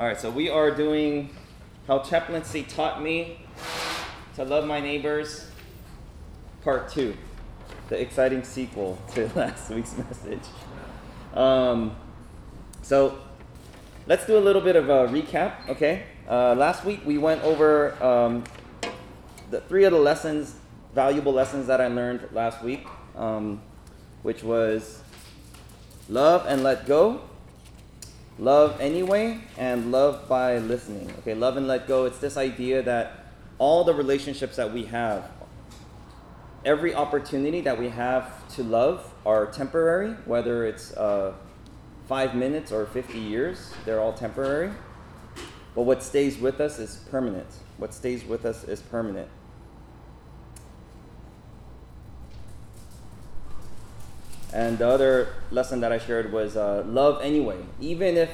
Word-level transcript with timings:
All 0.00 0.06
right, 0.06 0.18
so 0.18 0.30
we 0.30 0.48
are 0.48 0.70
doing 0.70 1.28
How 1.86 1.98
Chaplaincy 1.98 2.62
Taught 2.62 3.02
Me 3.02 3.38
to 4.34 4.46
Love 4.46 4.64
My 4.64 4.80
Neighbors, 4.80 5.50
Part 6.64 6.90
2, 6.92 7.14
the 7.90 8.00
exciting 8.00 8.42
sequel 8.42 8.98
to 9.12 9.30
last 9.36 9.68
week's 9.68 9.94
message. 9.98 10.40
Um, 11.34 11.94
so 12.80 13.18
let's 14.06 14.24
do 14.24 14.38
a 14.38 14.40
little 14.40 14.62
bit 14.62 14.74
of 14.74 14.88
a 14.88 15.06
recap, 15.08 15.68
okay? 15.68 16.04
Uh, 16.26 16.54
last 16.54 16.86
week 16.86 17.02
we 17.04 17.18
went 17.18 17.44
over 17.44 18.02
um, 18.02 18.44
the 19.50 19.60
three 19.60 19.84
of 19.84 19.92
the 19.92 19.98
lessons, 19.98 20.54
valuable 20.94 21.34
lessons 21.34 21.66
that 21.66 21.82
I 21.82 21.88
learned 21.88 22.26
last 22.32 22.62
week, 22.62 22.86
um, 23.16 23.60
which 24.22 24.42
was 24.42 25.02
love 26.08 26.46
and 26.48 26.62
let 26.62 26.86
go, 26.86 27.20
love 28.40 28.80
anyway, 28.80 29.38
and 29.58 29.92
love 29.92 30.26
by 30.28 30.58
listening. 30.58 31.12
Okay, 31.18 31.34
love 31.34 31.56
and 31.56 31.68
let 31.68 31.86
go. 31.86 32.06
It's 32.06 32.18
this 32.18 32.36
idea 32.36 32.82
that 32.82 33.26
all 33.58 33.84
the 33.84 33.94
relationships 33.94 34.56
that 34.56 34.72
we 34.72 34.86
have, 34.86 35.30
every 36.64 36.94
opportunity 36.94 37.60
that 37.60 37.78
we 37.78 37.90
have 37.90 38.48
to 38.56 38.64
love 38.64 39.12
are 39.26 39.46
temporary, 39.46 40.14
whether 40.24 40.64
it's 40.64 40.96
uh, 40.96 41.34
five 42.08 42.34
minutes 42.34 42.72
or 42.72 42.86
50 42.86 43.18
years, 43.18 43.72
they're 43.84 44.00
all 44.00 44.14
temporary. 44.14 44.72
But 45.74 45.82
what 45.82 46.02
stays 46.02 46.38
with 46.38 46.60
us 46.60 46.78
is 46.78 46.96
permanent. 47.10 47.46
What 47.76 47.94
stays 47.94 48.24
with 48.24 48.44
us 48.44 48.64
is 48.64 48.80
permanent. 48.80 49.28
And 54.52 54.78
the 54.78 54.88
other 54.88 55.28
lesson 55.50 55.80
that 55.80 55.92
I 55.92 55.98
shared 55.98 56.32
was 56.32 56.56
uh, 56.56 56.82
love 56.86 57.22
anyway. 57.22 57.58
Even 57.80 58.16
if 58.16 58.30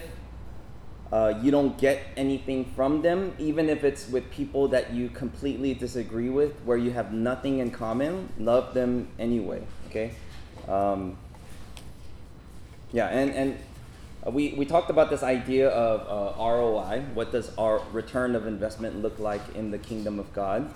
uh, 1.12 1.34
you 1.42 1.50
don't 1.50 1.78
get 1.78 2.02
anything 2.16 2.64
from 2.74 3.02
them, 3.02 3.34
even 3.38 3.68
if 3.68 3.84
it's 3.84 4.08
with 4.08 4.30
people 4.30 4.68
that 4.68 4.92
you 4.92 5.08
completely 5.08 5.74
disagree 5.74 6.30
with, 6.30 6.52
where 6.64 6.76
you 6.76 6.90
have 6.90 7.12
nothing 7.12 7.58
in 7.58 7.70
common, 7.70 8.32
love 8.38 8.74
them 8.74 9.08
anyway. 9.18 9.62
Okay? 9.88 10.12
Um, 10.66 11.16
yeah, 12.92 13.08
and, 13.08 13.30
and 13.30 14.34
we, 14.34 14.54
we 14.54 14.64
talked 14.64 14.90
about 14.90 15.10
this 15.10 15.22
idea 15.22 15.68
of 15.68 16.00
uh, 16.08 16.42
ROI. 16.42 17.02
What 17.14 17.30
does 17.30 17.52
our 17.56 17.80
return 17.92 18.34
of 18.34 18.46
investment 18.46 19.00
look 19.02 19.18
like 19.18 19.42
in 19.54 19.70
the 19.70 19.78
kingdom 19.78 20.18
of 20.18 20.32
God? 20.32 20.72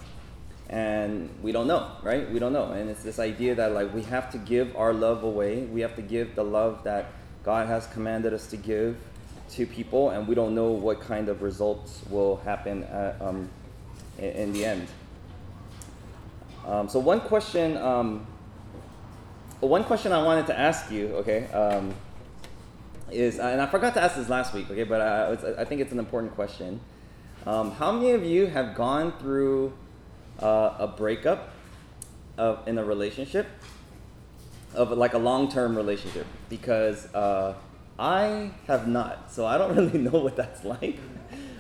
And 0.71 1.29
we 1.43 1.51
don't 1.53 1.67
know 1.67 1.91
right? 2.03 2.31
We 2.31 2.39
don't 2.39 2.53
know. 2.53 2.71
And 2.73 2.89
it's 2.89 3.03
this 3.03 3.19
idea 3.19 3.55
that 3.57 3.73
like 3.73 3.93
we 3.93 4.03
have 4.03 4.31
to 4.33 4.39
give 4.39 4.75
our 4.77 4.95
love 4.95 5.25
away. 5.25 5.65
We 5.65 5.81
have 5.83 5.97
to 5.97 6.03
give 6.03 6.35
the 6.35 6.45
love 6.45 6.85
that 6.85 7.13
god 7.43 7.67
has 7.69 7.87
commanded 7.89 8.33
us 8.35 8.47
to 8.47 8.57
give 8.57 8.97
to 9.51 9.67
people 9.67 10.11
and 10.11 10.29
we 10.29 10.35
don't 10.35 10.55
know 10.55 10.71
what 10.71 11.01
kind 11.01 11.29
of 11.29 11.43
results 11.43 12.03
will 12.09 12.37
happen 12.37 12.85
at, 12.85 13.21
um, 13.21 13.49
in, 14.19 14.53
the 14.53 14.65
end. 14.65 14.87
Um, 16.67 16.89
so 16.89 16.99
one 17.01 17.21
question 17.21 17.77
um, 17.79 18.27
one 19.61 19.83
question 19.85 20.13
i 20.13 20.23
wanted 20.23 20.47
to 20.47 20.59
ask 20.59 20.91
you 20.91 21.09
okay 21.17 21.47
um, 21.49 21.95
is 23.11 23.39
and 23.39 23.61
i 23.61 23.67
forgot 23.67 23.95
to 23.95 24.03
ask 24.03 24.17
this 24.17 24.29
last 24.29 24.55
week 24.55 24.71
okay 24.71 24.85
but 24.85 25.01
I, 25.01 25.63
I 25.63 25.65
think 25.65 25.81
it's 25.81 25.93
an 25.93 25.99
important 25.99 26.35
question. 26.35 26.81
Um, 27.47 27.73
how 27.73 27.91
many 27.91 28.11
of 28.11 28.23
you 28.23 28.47
have 28.47 28.75
gone 28.75 29.13
through 29.19 29.73
uh, 30.43 30.75
a 30.79 30.87
breakup 30.87 31.51
of 32.39 32.67
in 32.67 32.79
a 32.79 32.85
relationship 32.85 33.47
of 34.75 34.91
like 34.93 35.15
a 35.15 35.19
long-term 35.19 35.77
relationship 35.77 36.27
because 36.49 37.13
uh, 37.15 37.55
I 37.99 38.53
have 38.67 38.89
not, 38.89 39.31
so 39.31 39.47
I 39.47 39.59
don't 39.59 39.77
really 39.77 39.99
know 39.99 40.19
what 40.19 40.37
that's 40.37 40.65
like. 40.65 40.99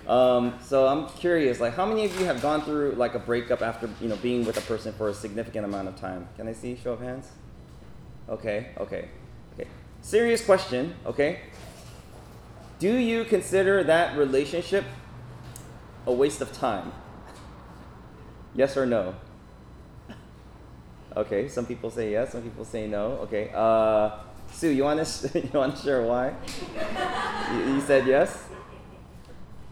Um, 0.06 0.58
so 0.64 0.88
I'm 0.88 1.08
curious, 1.08 1.60
like, 1.60 1.74
how 1.74 1.86
many 1.86 2.04
of 2.04 2.18
you 2.18 2.26
have 2.26 2.42
gone 2.42 2.62
through 2.62 2.92
like 2.92 3.14
a 3.14 3.18
breakup 3.18 3.62
after 3.62 3.88
you 4.00 4.08
know 4.08 4.16
being 4.16 4.44
with 4.44 4.56
a 4.56 4.62
person 4.62 4.92
for 4.94 5.08
a 5.08 5.14
significant 5.14 5.64
amount 5.64 5.88
of 5.88 5.96
time? 5.96 6.28
Can 6.36 6.48
I 6.48 6.52
see 6.52 6.76
show 6.82 6.94
of 6.94 7.00
hands? 7.00 7.28
Okay, 8.28 8.68
okay, 8.78 9.08
okay. 9.54 9.68
Serious 10.02 10.44
question. 10.44 10.94
Okay. 11.04 11.40
Do 12.78 12.96
you 12.96 13.24
consider 13.24 13.84
that 13.84 14.16
relationship 14.16 14.84
a 16.06 16.12
waste 16.12 16.40
of 16.40 16.52
time? 16.52 16.92
Yes 18.54 18.76
or 18.76 18.86
no? 18.86 19.14
Okay, 21.16 21.48
some 21.48 21.66
people 21.66 21.90
say 21.90 22.12
yes, 22.12 22.32
some 22.32 22.42
people 22.42 22.64
say 22.64 22.86
no. 22.86 23.18
Okay, 23.26 23.50
uh, 23.54 24.10
Sue, 24.52 24.70
you 24.70 24.84
want 24.84 25.04
to 25.04 25.40
you 25.40 25.58
want 25.58 25.76
to 25.76 25.82
share 25.82 26.02
why? 26.02 26.34
you, 27.52 27.74
you, 27.74 27.80
said 27.80 28.06
yes. 28.06 28.44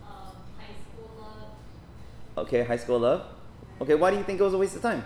Um, 0.02 0.34
high 0.58 0.74
school 0.82 1.10
love. 1.18 2.46
Okay, 2.46 2.64
high 2.64 2.76
school 2.76 2.98
love. 2.98 3.26
Okay, 3.80 3.94
why 3.94 4.10
do 4.10 4.16
you 4.16 4.24
think 4.24 4.40
it 4.40 4.42
was 4.42 4.54
a 4.54 4.58
waste 4.58 4.76
of 4.76 4.82
time? 4.82 5.04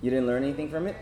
You 0.00 0.10
didn't 0.10 0.26
learn 0.26 0.42
anything 0.42 0.68
from 0.68 0.86
it. 0.86 0.96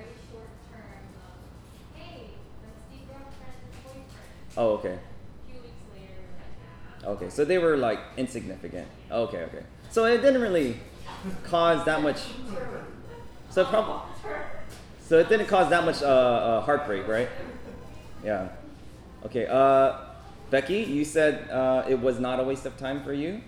Oh, 4.56 4.70
okay. 4.80 4.98
Okay, 7.06 7.30
so 7.30 7.44
they 7.44 7.58
were 7.58 7.76
like 7.76 8.00
insignificant. 8.16 8.88
Okay, 9.10 9.42
okay. 9.44 9.62
So 9.90 10.04
it 10.06 10.22
didn't 10.22 10.42
really 10.42 10.80
cause 11.44 11.84
that 11.84 12.02
much. 12.02 12.18
So 13.50 13.64
probably. 13.64 14.02
So 15.00 15.20
it 15.20 15.28
didn't 15.28 15.46
cause 15.46 15.70
that 15.70 15.84
much 15.84 16.02
uh, 16.02 16.06
uh, 16.06 16.60
heartbreak, 16.62 17.06
right? 17.06 17.28
Yeah. 18.24 18.48
Okay. 19.24 19.46
Uh, 19.46 19.98
Becky, 20.50 20.78
you 20.78 21.04
said 21.04 21.48
uh, 21.48 21.84
it 21.88 22.00
was 22.00 22.18
not 22.18 22.40
a 22.40 22.42
waste 22.42 22.66
of 22.66 22.76
time 22.76 23.04
for 23.04 23.12
you. 23.12 23.40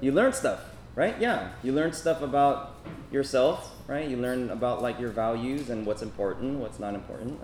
You 0.00 0.12
learned 0.12 0.34
stuff, 0.36 0.60
right? 0.94 1.16
Yeah. 1.20 1.50
You 1.64 1.72
learned 1.72 1.96
stuff 1.96 2.22
about 2.22 2.76
yourself, 3.10 3.74
right? 3.88 4.08
You 4.08 4.16
learn 4.16 4.50
about 4.50 4.82
like 4.82 5.00
your 5.00 5.10
values 5.10 5.68
and 5.68 5.84
what's 5.84 6.02
important, 6.02 6.58
what's 6.58 6.78
not 6.78 6.94
important. 6.94 7.40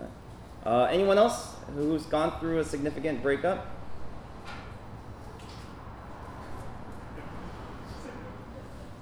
Uh, 0.65 0.83
anyone 0.91 1.17
else 1.17 1.55
who's 1.73 2.03
gone 2.05 2.39
through 2.39 2.59
a 2.59 2.63
significant 2.63 3.21
breakup? 3.23 3.75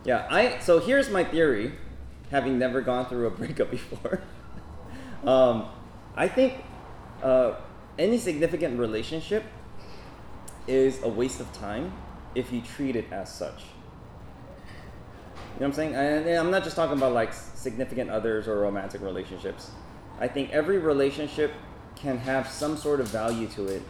Yeah, 0.05 0.25
I 0.29 0.59
so 0.59 0.79
here's 0.79 1.09
my 1.09 1.23
theory, 1.23 1.73
having 2.31 2.57
never 2.57 2.81
gone 2.81 3.07
through 3.07 3.27
a 3.27 3.29
breakup 3.41 3.71
before. 3.71 4.21
um, 5.25 5.65
I 6.15 6.27
think 6.27 6.63
uh, 7.21 7.55
any 7.99 8.17
significant 8.17 8.79
relationship 8.79 9.43
is 10.67 11.01
a 11.03 11.09
waste 11.09 11.39
of 11.39 11.51
time 11.53 11.91
if 12.35 12.53
you 12.53 12.61
treat 12.61 12.95
it 12.95 13.11
as 13.11 13.33
such. 13.33 13.63
You 15.55 15.61
know 15.61 15.67
what 15.67 15.67
I'm 15.67 15.73
saying? 15.73 15.95
And 15.95 16.29
I'm 16.29 16.51
not 16.51 16.63
just 16.63 16.75
talking 16.75 16.95
about 16.95 17.13
like 17.13 17.33
significant 17.33 18.11
others 18.11 18.47
or 18.47 18.59
romantic 18.59 19.01
relationships. 19.01 19.71
I 20.19 20.27
think 20.27 20.51
every 20.51 20.77
relationship 20.77 21.51
can 21.95 22.17
have 22.17 22.47
some 22.47 22.77
sort 22.77 22.99
of 22.99 23.07
value 23.07 23.47
to 23.47 23.67
it 23.67 23.81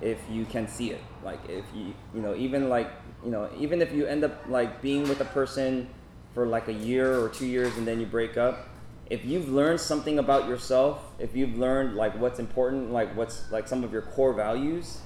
if 0.00 0.18
you 0.30 0.44
can 0.44 0.68
see 0.68 0.90
it. 0.90 1.00
Like 1.24 1.40
if 1.48 1.64
you 1.74 1.94
you 2.14 2.20
know 2.20 2.34
even 2.34 2.68
like 2.68 2.90
you 3.24 3.30
know 3.30 3.48
even 3.58 3.82
if 3.82 3.92
you 3.92 4.06
end 4.06 4.24
up 4.24 4.44
like 4.48 4.82
being 4.82 5.08
with 5.08 5.20
a 5.20 5.24
person 5.26 5.88
for 6.34 6.46
like 6.46 6.68
a 6.68 6.72
year 6.72 7.18
or 7.18 7.28
two 7.28 7.46
years 7.46 7.76
and 7.76 7.86
then 7.86 7.98
you 7.98 8.06
break 8.06 8.36
up, 8.36 8.68
if 9.08 9.24
you've 9.24 9.48
learned 9.48 9.80
something 9.80 10.18
about 10.18 10.48
yourself, 10.48 11.00
if 11.18 11.34
you've 11.34 11.56
learned 11.56 11.94
like 11.94 12.18
what's 12.18 12.38
important, 12.38 12.92
like 12.92 13.14
what's 13.16 13.50
like 13.50 13.68
some 13.68 13.84
of 13.84 13.92
your 13.92 14.02
core 14.02 14.32
values 14.32 14.98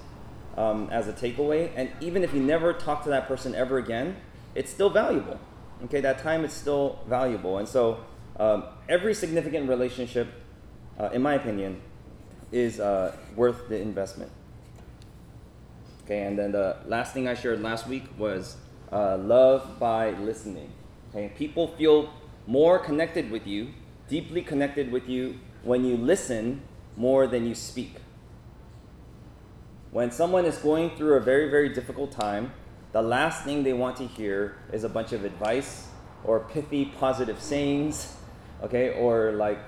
um, 0.57 0.89
as 0.91 1.07
a 1.09 1.13
takeaway, 1.13 1.71
and 1.77 1.91
even 2.01 2.25
if 2.25 2.35
you 2.35 2.41
never 2.41 2.73
talk 2.73 3.05
to 3.05 3.11
that 3.11 3.29
person 3.29 3.55
ever 3.55 3.79
again, 3.79 4.17
it's 4.55 4.71
still 4.71 4.91
valuable. 4.91 5.39
Okay, 5.85 6.01
that 6.01 6.19
time 6.19 6.45
is 6.45 6.53
still 6.53 6.99
valuable, 7.07 7.59
and 7.59 7.69
so 7.69 8.05
um, 8.39 8.65
every 8.89 9.15
significant 9.15 9.69
relationship 9.69 10.29
uh, 11.01 11.09
in 11.13 11.23
my 11.23 11.35
opinion, 11.35 11.81
is 12.53 12.79
uh, 12.79 13.17
worth 13.35 13.69
the 13.69 13.81
investment. 13.81 14.31
Okay, 16.05 16.23
and 16.23 16.39
then 16.39 16.53
the 16.53 16.77
last 16.87 17.15
thing 17.15 17.27
I 17.27 17.35
shared 17.35 17.63
last 17.63 17.87
week 17.87 18.05
was 18.19 18.57
uh, 18.93 19.17
love 19.17 19.79
by 19.79 20.11
listening. 20.11 20.73
Okay, 21.11 21.33
people 21.37 21.69
feel 21.69 22.13
more 22.47 22.79
connected 22.79 23.31
with 23.31 23.47
you, 23.47 23.69
deeply 24.09 24.43
connected 24.43 24.93
with 24.93 25.09
you, 25.09 25.39
when 25.63 25.85
you 25.85 25.97
listen 25.97 26.63
more 26.97 27.27
than 27.27 27.47
you 27.47 27.55
speak. 27.55 27.97
When 29.91 30.11
someone 30.11 30.45
is 30.45 30.59
going 30.59 30.97
through 30.97 31.15
a 31.15 31.21
very, 31.21 31.51
very 31.51 31.69
difficult 31.69 32.13
time, 32.13 32.53
the 32.93 33.03
last 33.03 33.45
thing 33.45 33.63
they 33.63 33.73
want 33.73 33.97
to 33.99 34.07
hear 34.07 34.57
is 34.73 34.85
a 34.85 34.89
bunch 34.89 35.13
of 35.13 35.25
advice 35.25 35.89
or 36.25 36.41
pithy 36.41 36.87
positive 36.87 37.41
sayings, 37.41 38.17
okay, 38.63 38.91
or 38.95 39.33
like 39.33 39.59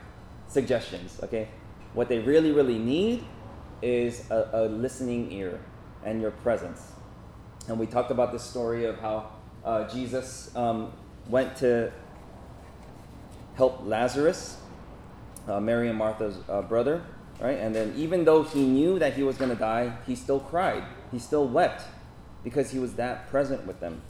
suggestions, 0.52 1.18
okay? 1.22 1.48
What 1.94 2.08
they 2.08 2.18
really, 2.18 2.52
really 2.52 2.78
need 2.78 3.24
is 3.80 4.30
a, 4.30 4.48
a 4.52 4.62
listening 4.68 5.32
ear 5.32 5.60
and 6.04 6.20
your 6.20 6.30
presence. 6.30 6.92
And 7.68 7.78
we 7.78 7.86
talked 7.86 8.10
about 8.10 8.32
this 8.32 8.42
story 8.42 8.84
of 8.84 8.98
how 8.98 9.30
uh, 9.64 9.88
Jesus 9.88 10.54
um, 10.56 10.92
went 11.28 11.56
to 11.56 11.92
help 13.54 13.82
Lazarus, 13.84 14.56
uh, 15.48 15.60
Mary 15.60 15.88
and 15.88 15.98
Martha's 15.98 16.36
uh, 16.48 16.62
brother, 16.62 17.02
right? 17.40 17.58
And 17.58 17.74
then 17.74 17.94
even 17.96 18.24
though 18.24 18.42
he 18.42 18.66
knew 18.66 18.98
that 18.98 19.14
he 19.14 19.22
was 19.22 19.36
going 19.36 19.50
to 19.50 19.56
die, 19.56 19.96
he 20.06 20.14
still 20.14 20.40
cried. 20.40 20.84
He 21.10 21.18
still 21.18 21.46
wept 21.46 21.82
because 22.44 22.70
he 22.70 22.78
was 22.78 22.94
that 22.94 23.28
present 23.28 23.66
with 23.66 23.80
them. 23.80 24.00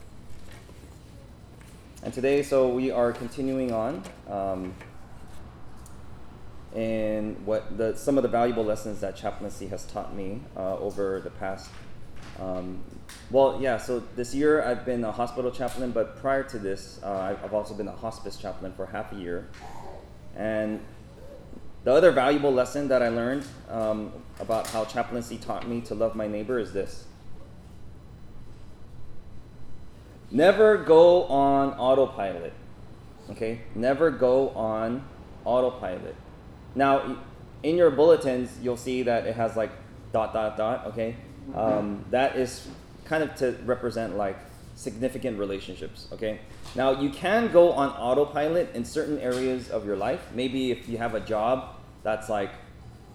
And 2.03 2.13
today, 2.13 2.43
so 2.43 2.69
we 2.69 2.91
are 2.91 3.11
continuing 3.13 3.71
on 3.71 4.03
um, 4.29 4.73
in 6.75 7.35
what 7.45 7.77
the, 7.77 7.95
some 7.95 8.17
of 8.17 8.23
the 8.23 8.29
valuable 8.29 8.63
lessons 8.63 9.01
that 9.01 9.15
chaplaincy 9.15 9.67
has 9.67 9.85
taught 9.85 10.15
me 10.15 10.41
uh, 10.57 10.77
over 10.77 11.21
the 11.21 11.29
past. 11.29 11.69
Um, 12.39 12.83
well, 13.29 13.59
yeah, 13.61 13.77
so 13.77 14.01
this 14.15 14.33
year 14.33 14.63
I've 14.63 14.85
been 14.85 15.03
a 15.03 15.11
hospital 15.11 15.51
chaplain, 15.51 15.91
but 15.91 16.17
prior 16.17 16.43
to 16.43 16.57
this, 16.57 16.99
uh, 17.03 17.37
I've 17.43 17.53
also 17.53 17.73
been 17.73 17.87
a 17.87 17.95
hospice 17.95 18.37
chaplain 18.37 18.73
for 18.73 18.87
half 18.87 19.11
a 19.11 19.15
year. 19.15 19.49
And 20.35 20.79
the 21.83 21.91
other 21.91 22.11
valuable 22.11 22.51
lesson 22.51 22.87
that 22.87 23.03
I 23.03 23.09
learned 23.09 23.45
um, 23.69 24.11
about 24.39 24.67
how 24.67 24.85
chaplaincy 24.85 25.37
taught 25.37 25.67
me 25.67 25.81
to 25.81 25.95
love 25.95 26.15
my 26.15 26.27
neighbor 26.27 26.57
is 26.57 26.73
this 26.73 27.05
never 30.31 30.77
go 30.77 31.25
on 31.25 31.73
autopilot. 31.73 32.53
Okay? 33.29 33.61
Never 33.75 34.09
go 34.09 34.49
on 34.49 35.05
autopilot. 35.45 36.15
Now, 36.75 37.17
in 37.61 37.77
your 37.77 37.91
bulletins, 37.91 38.51
you'll 38.61 38.77
see 38.77 39.03
that 39.03 39.25
it 39.25 39.35
has 39.35 39.55
like 39.55 39.71
dot, 40.11 40.33
dot, 40.33 40.57
dot, 40.57 40.87
okay? 40.87 41.15
Um, 41.55 42.05
that 42.11 42.35
is 42.35 42.67
kind 43.05 43.23
of 43.23 43.35
to 43.35 43.51
represent 43.65 44.17
like 44.17 44.37
significant 44.75 45.37
relationships, 45.39 46.07
okay? 46.11 46.39
Now, 46.75 46.99
you 46.99 47.09
can 47.09 47.51
go 47.51 47.71
on 47.71 47.89
autopilot 47.89 48.73
in 48.73 48.85
certain 48.85 49.19
areas 49.19 49.69
of 49.69 49.85
your 49.85 49.95
life. 49.95 50.21
Maybe 50.33 50.71
if 50.71 50.89
you 50.89 50.97
have 50.97 51.15
a 51.15 51.19
job 51.19 51.75
that's 52.03 52.29
like 52.29 52.51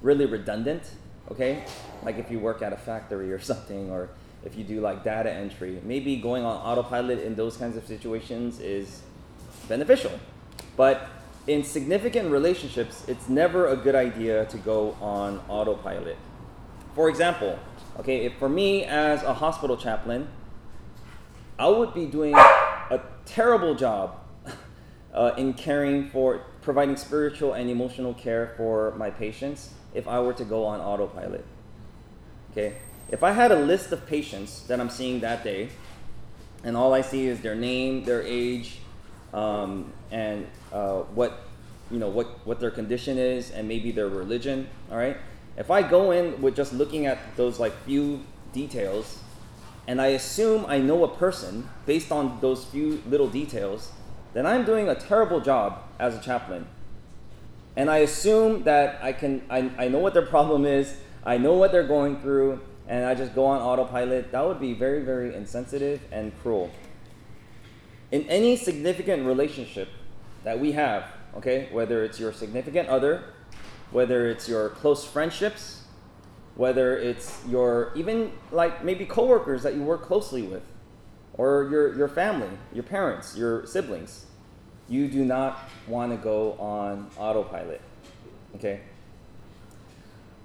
really 0.03 0.27
redundant, 0.27 0.83
okay? 1.31 1.65
Like 2.05 2.19
if 2.19 2.31
you 2.31 2.39
work 2.39 2.63
at 2.63 2.73
a 2.73 2.77
factory 2.77 3.33
or 3.33 3.39
something, 3.51 3.91
or 3.91 4.09
if 4.45 4.57
you 4.57 4.65
do 4.65 4.81
like 4.81 5.05
data 5.05 5.31
entry, 5.33 5.81
maybe 5.85 6.17
going 6.17 6.45
on 6.45 6.57
autopilot 6.57 7.21
in 7.21 7.35
those 7.35 7.57
kinds 7.57 7.77
of 7.77 7.87
situations 7.87 8.61
is 8.61 9.03
beneficial. 9.69 10.13
But 10.77 11.09
in 11.49 11.65
significant 11.65 12.31
relationships, 12.31 13.05
it's 13.09 13.29
never 13.29 13.69
a 13.69 13.77
good 13.77 13.95
idea 13.95 14.45
to 14.47 14.59
go 14.59 14.95
on 15.01 15.41
autopilot. 15.49 16.19
For 16.95 17.09
example, 17.09 17.59
okay, 17.99 18.27
if 18.27 18.35
for 18.35 18.51
me 18.51 18.85
as 18.85 19.23
a 19.23 19.33
hospital 19.33 19.77
chaplain, 19.77 20.29
I 21.59 21.69
would 21.69 21.95
be 21.95 22.05
doing 22.05 22.35
a 22.35 23.01
terrible 23.25 23.75
job 23.75 24.21
uh, 25.15 25.33
in 25.39 25.55
caring 25.55 26.11
for 26.11 26.43
providing 26.61 26.97
spiritual 26.97 27.55
and 27.55 27.71
emotional 27.71 28.13
care 28.13 28.53
for 28.59 28.93
my 28.97 29.09
patients 29.09 29.73
if 29.95 30.07
I 30.07 30.21
were 30.21 30.35
to 30.35 30.45
go 30.45 30.67
on 30.67 30.81
autopilot. 30.81 31.47
Okay? 32.51 32.77
If 33.09 33.23
I 33.23 33.33
had 33.33 33.53
a 33.53 33.59
list 33.59 33.91
of 33.91 34.07
patients 34.07 34.65
that 34.67 34.81
I'm 34.81 34.91
seeing 34.91 35.21
that 35.21 35.43
day, 35.43 35.71
and 36.63 36.77
all 36.77 36.93
I 36.93 37.01
see 37.01 37.27
is 37.27 37.41
their 37.41 37.55
name, 37.55 38.05
their 38.05 38.23
age, 38.23 38.81
um, 39.33 39.93
and 40.11 40.47
uh, 40.73 41.01
what 41.15 41.41
you 41.91 41.99
know 41.99 42.09
what 42.09 42.27
what 42.47 42.61
their 42.61 42.71
condition 42.71 43.19
is, 43.19 43.51
and 43.51 43.67
maybe 43.67 43.91
their 43.91 44.09
religion. 44.09 44.69
All 44.91 44.97
right. 44.97 45.17
If 45.57 45.71
I 45.71 45.83
go 45.83 46.13
in 46.13 46.41
with 46.41 46.55
just 46.55 46.73
looking 46.73 47.07
at 47.07 47.19
those 47.37 47.59
like 47.59 47.73
few 47.85 48.21
details, 48.53 49.19
and 49.87 50.01
I 50.01 50.09
assume 50.09 50.65
I 50.69 50.79
know 50.79 51.05
a 51.05 51.09
person 51.09 51.69
based 51.87 52.13
on 52.13 52.39
those 52.41 52.65
few 52.65 53.03
little 53.09 53.29
details, 53.29 53.91
then 54.35 54.47
I'm 54.47 54.65
doing 54.65 54.89
a 54.89 54.95
terrible 54.95 55.41
job 55.41 55.83
as 55.99 56.15
a 56.15 56.21
chaplain. 56.21 56.67
And 57.75 57.91
I 57.91 57.99
assume 57.99 58.65
that 58.65 58.99
I 59.03 59.13
can 59.13 59.43
I, 59.51 59.71
I 59.79 59.89
know 59.89 59.99
what 59.99 60.15
their 60.15 60.27
problem 60.27 60.65
is, 60.65 60.95
I 61.25 61.39
know 61.39 61.55
what 61.55 61.73
they're 61.73 61.87
going 61.87 62.21
through, 62.21 62.61
and 62.89 63.05
I 63.05 63.15
just 63.15 63.35
go 63.35 63.45
on 63.45 63.61
autopilot, 63.61 64.33
that 64.33 64.47
would 64.47 64.61
be 64.61 64.73
very, 64.73 65.03
very 65.03 65.35
insensitive 65.35 66.01
and 66.11 66.33
cruel. 66.43 66.71
In 68.11 68.23
any 68.23 68.57
significant 68.57 69.27
relationship 69.27 69.89
that 70.45 70.59
we 70.59 70.73
have, 70.73 71.05
okay, 71.37 71.69
whether 71.73 72.05
it's 72.05 72.19
your 72.19 72.33
significant 72.33 72.89
other, 72.89 73.25
whether 73.91 74.29
it's 74.29 74.49
your 74.49 74.71
close 74.71 75.05
friendships, 75.05 75.83
whether 76.55 76.97
it's 76.97 77.41
your 77.49 77.93
even 77.95 78.33
like 78.51 78.85
maybe 78.85 79.07
coworkers 79.07 79.63
that 79.63 79.75
you 79.75 79.83
work 79.83 80.03
closely 80.03 80.43
with, 80.43 80.63
or 81.35 81.69
your, 81.71 81.97
your 81.97 82.09
family, 82.09 82.51
your 82.73 82.83
parents, 82.83 83.37
your 83.37 83.65
siblings, 83.65 84.27
you 84.89 85.07
do 85.09 85.25
not 85.25 85.69
want 85.87 86.11
to 86.13 86.19
go 86.19 86.53
on 86.55 87.11
autopilot. 87.17 87.81
Okay? 88.57 88.81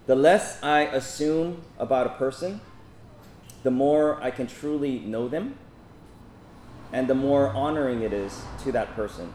The 0.05 0.15
less 0.15 0.61
I 0.61 0.81
assume 0.81 1.63
about 1.79 2.07
a 2.07 2.11
person, 2.11 2.61
the 3.63 3.71
more 3.71 4.21
I 4.21 4.31
can 4.31 4.47
truly 4.47 4.99
know 4.99 5.27
them, 5.27 5.55
and 6.91 7.07
the 7.07 7.15
more 7.15 7.49
honoring 7.49 8.01
it 8.01 8.13
is 8.13 8.41
to 8.63 8.71
that 8.73 8.93
person. 8.95 9.33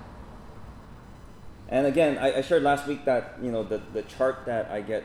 And 1.69 1.87
again, 1.87 2.19
I, 2.19 2.39
I 2.39 2.41
shared 2.41 2.63
last 2.63 2.87
week 2.87 3.05
that 3.05 3.39
you 3.43 3.51
know 3.51 3.63
the, 3.63 3.81
the 3.93 4.03
chart 4.03 4.47
that 4.47 4.71
I 4.71 4.81
get 4.81 5.05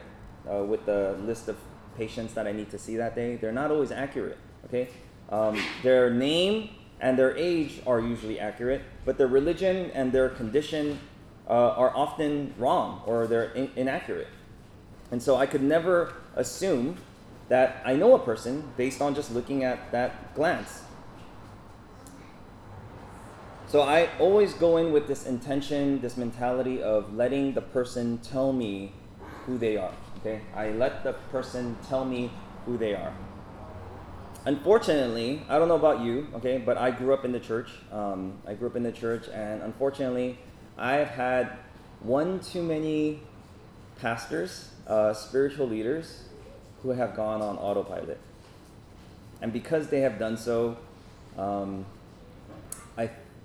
uh, 0.50 0.64
with 0.64 0.86
the 0.86 1.18
list 1.22 1.48
of 1.48 1.58
patients 1.98 2.34
that 2.34 2.48
I 2.48 2.52
need 2.52 2.70
to 2.72 2.80
see 2.80 2.98
that 2.98 3.16
day, 3.16 3.36
they're 3.36 3.52
not 3.52 3.72
always 3.72 3.92
accurate. 3.92 4.38
Okay, 4.66 4.90
um, 5.30 5.60
their 5.84 6.10
name 6.10 6.70
and 7.02 7.20
their 7.20 7.36
age 7.36 7.82
are 7.86 8.00
usually 8.00 8.40
accurate, 8.40 8.82
but 9.04 9.18
their 9.18 9.28
religion 9.28 9.92
and 9.92 10.12
their 10.12 10.30
condition 10.30 11.00
uh, 11.50 11.52
are 11.52 11.96
often 11.96 12.54
wrong 12.58 13.02
or 13.06 13.28
they're 13.28 13.52
in- 13.52 13.72
inaccurate. 13.76 14.30
And 15.12 15.22
so 15.22 15.36
I 15.36 15.46
could 15.46 15.62
never 15.62 16.14
assume 16.36 16.98
that 17.50 17.82
I 17.86 17.96
know 17.96 18.16
a 18.16 18.20
person 18.20 18.72
based 18.78 19.02
on 19.02 19.14
just 19.16 19.32
looking 19.32 19.66
at 19.66 19.92
that 19.92 20.34
glance. 20.34 20.83
So 23.74 23.82
I 23.82 24.08
always 24.20 24.54
go 24.54 24.78
in 24.78 24.94
with 24.94 25.08
this 25.08 25.26
intention, 25.26 26.00
this 26.00 26.16
mentality 26.16 26.84
of 26.84 27.16
letting 27.16 27.54
the 27.54 27.62
person 27.62 28.20
tell 28.20 28.54
me 28.54 28.92
who 29.48 29.58
they 29.58 29.78
are. 29.78 29.96
Okay? 30.20 30.42
I 30.56 30.70
let 30.70 31.04
the 31.04 31.14
person 31.32 31.76
tell 31.90 32.06
me 32.06 32.30
who 32.68 32.78
they 32.78 32.94
are. 32.94 33.12
Unfortunately, 34.46 35.42
I 35.50 35.58
don't 35.58 35.70
know 35.70 35.76
about 35.76 36.02
you, 36.02 36.28
okay, 36.36 36.60
but 36.60 36.78
I 36.78 36.92
grew 36.92 37.16
up 37.16 37.26
in 37.26 37.32
the 37.32 37.40
church. 37.40 37.72
Um, 37.92 38.34
I 38.46 38.54
grew 38.54 38.68
up 38.68 38.76
in 38.76 38.84
the 38.84 38.92
church, 38.92 39.28
and 39.30 39.64
unfortunately, 39.64 40.38
I've 40.78 41.08
had 41.08 41.54
one 42.02 42.42
too 42.42 42.62
many 42.62 43.22
pastors, 44.00 44.70
uh, 44.86 45.16
spiritual 45.16 45.68
leaders, 45.68 46.26
who 46.84 46.90
have 46.90 47.16
gone 47.16 47.42
on 47.42 47.58
autopilot. 47.58 48.20
And 49.42 49.52
because 49.52 49.88
they 49.88 50.02
have 50.02 50.20
done 50.20 50.38
so, 50.38 50.78
um, 51.40 51.88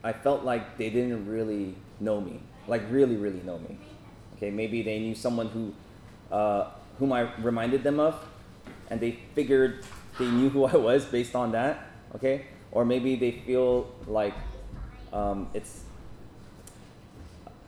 I, 0.03 0.13
felt 0.13 0.45
like 0.45 0.79
they 0.79 0.91
didn't 0.91 1.27
really 1.27 1.75
know 2.01 2.21
me, 2.21 2.41
like 2.67 2.83
really, 2.91 3.17
really 3.17 3.41
know 3.43 3.59
me. 3.59 3.79
Okay, 4.37 4.51
maybe 4.51 4.83
they 4.83 4.99
knew 4.99 5.15
someone 5.15 5.49
who 5.49 5.75
uh, 6.35 6.71
whom 6.99 7.13
I 7.13 7.33
reminded 7.39 7.83
them 7.83 8.01
of, 8.01 8.15
and 8.91 9.01
they 9.01 9.19
figured 9.35 9.85
they 10.19 10.27
knew 10.27 10.49
who 10.49 10.65
I 10.75 10.77
was 10.77 11.05
based 11.05 11.35
on 11.35 11.53
that, 11.53 11.87
okay? 12.15 12.47
Or 12.71 12.85
maybe 12.85 13.17
they 13.17 13.33
feel 13.33 13.91
like 14.07 14.35
um, 15.13 15.49
it's 15.55 15.83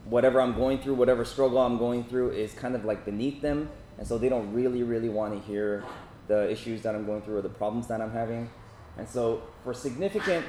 whatever 0.05 0.41
I'm 0.41 0.55
going 0.55 0.79
through, 0.79 0.95
whatever 0.95 1.25
struggle 1.25 1.59
I'm 1.59 1.79
going 1.79 2.05
through 2.05 2.31
is 2.31 2.53
kind 2.53 2.75
of 2.75 2.85
like 2.85 3.05
beneath 3.05 3.41
them, 3.41 3.71
and 3.99 4.07
so 4.07 4.19
they 4.19 4.29
don't 4.29 4.53
really, 4.53 4.83
really 4.83 5.09
want 5.09 5.35
to 5.35 5.41
hear 5.47 5.85
the 6.27 6.51
issues 6.51 6.83
that 6.83 6.95
I'm 6.95 7.07
going 7.07 7.23
through 7.23 7.39
or 7.39 7.43
the 7.43 7.49
problems 7.49 7.87
that 7.89 8.01
I'm 8.01 8.13
having. 8.13 8.51
And 8.99 9.09
so, 9.09 9.43
for 9.65 9.73
significant 9.73 10.45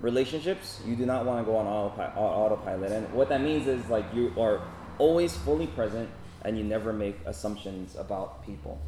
relationships, 0.00 0.80
you 0.86 0.96
do 0.96 1.06
not 1.06 1.24
want 1.24 1.44
to 1.44 1.50
go 1.50 1.56
on 1.56 1.66
autopilot. 1.66 2.92
And 2.92 3.12
what 3.12 3.28
that 3.28 3.40
means 3.40 3.66
is 3.66 3.88
like 3.88 4.04
you 4.14 4.32
are 4.38 4.62
always 4.98 5.36
fully 5.36 5.66
present 5.66 6.08
and 6.44 6.56
you 6.56 6.64
never 6.64 6.92
make 6.92 7.18
assumptions 7.26 7.96
about 7.96 8.44
people. 8.44 8.80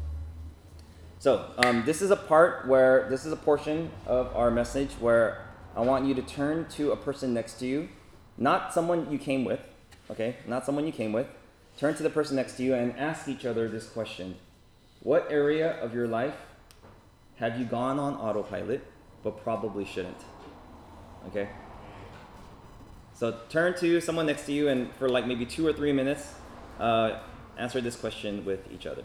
So, 1.19 1.51
um, 1.57 1.83
this 1.85 2.01
is 2.01 2.11
a 2.11 2.15
part 2.15 2.67
where, 2.67 3.07
this 3.09 3.25
is 3.25 3.31
a 3.31 3.37
portion 3.37 3.91
of 4.05 4.35
our 4.35 4.51
message 4.51 4.91
where 4.99 5.45
I 5.75 5.81
want 5.81 6.05
you 6.05 6.13
to 6.15 6.21
turn 6.21 6.67
to 6.71 6.91
a 6.91 6.97
person 6.97 7.33
next 7.33 7.53
to 7.59 7.65
you, 7.65 7.89
not 8.37 8.73
someone 8.73 9.09
you 9.09 9.17
came 9.17 9.45
with, 9.45 9.61
okay? 10.11 10.35
Not 10.45 10.65
someone 10.65 10.85
you 10.85 10.91
came 10.91 11.13
with. 11.13 11.27
Turn 11.77 11.95
to 11.95 12.03
the 12.03 12.09
person 12.09 12.35
next 12.35 12.57
to 12.57 12.63
you 12.63 12.73
and 12.73 12.97
ask 12.99 13.27
each 13.27 13.45
other 13.45 13.67
this 13.69 13.87
question 13.87 14.35
What 15.01 15.27
area 15.29 15.79
of 15.81 15.93
your 15.93 16.07
life 16.07 16.35
have 17.37 17.57
you 17.57 17.65
gone 17.65 17.99
on 17.99 18.15
autopilot 18.15 18.85
but 19.23 19.41
probably 19.43 19.85
shouldn't? 19.85 20.17
Okay? 21.27 21.49
So, 23.13 23.37
turn 23.49 23.75
to 23.79 24.01
someone 24.01 24.25
next 24.25 24.45
to 24.47 24.51
you 24.51 24.67
and 24.69 24.93
for 24.95 25.07
like 25.07 25.27
maybe 25.27 25.45
two 25.45 25.65
or 25.65 25.73
three 25.73 25.93
minutes, 25.93 26.33
uh, 26.79 27.19
answer 27.57 27.79
this 27.79 27.95
question 27.95 28.43
with 28.43 28.71
each 28.71 28.85
other. 28.85 29.03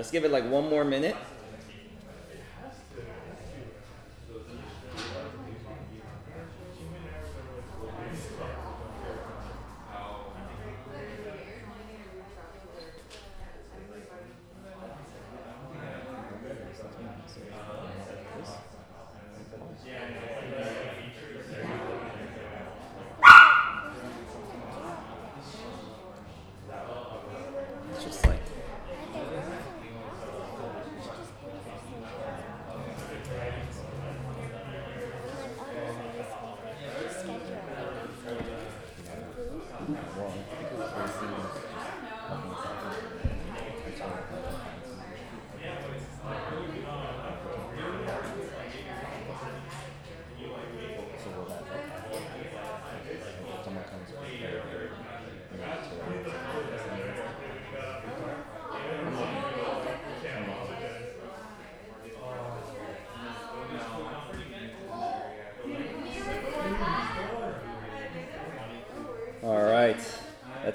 Let's 0.00 0.10
give 0.10 0.24
it 0.24 0.30
like 0.30 0.48
one 0.50 0.66
more 0.66 0.82
minute. 0.82 1.14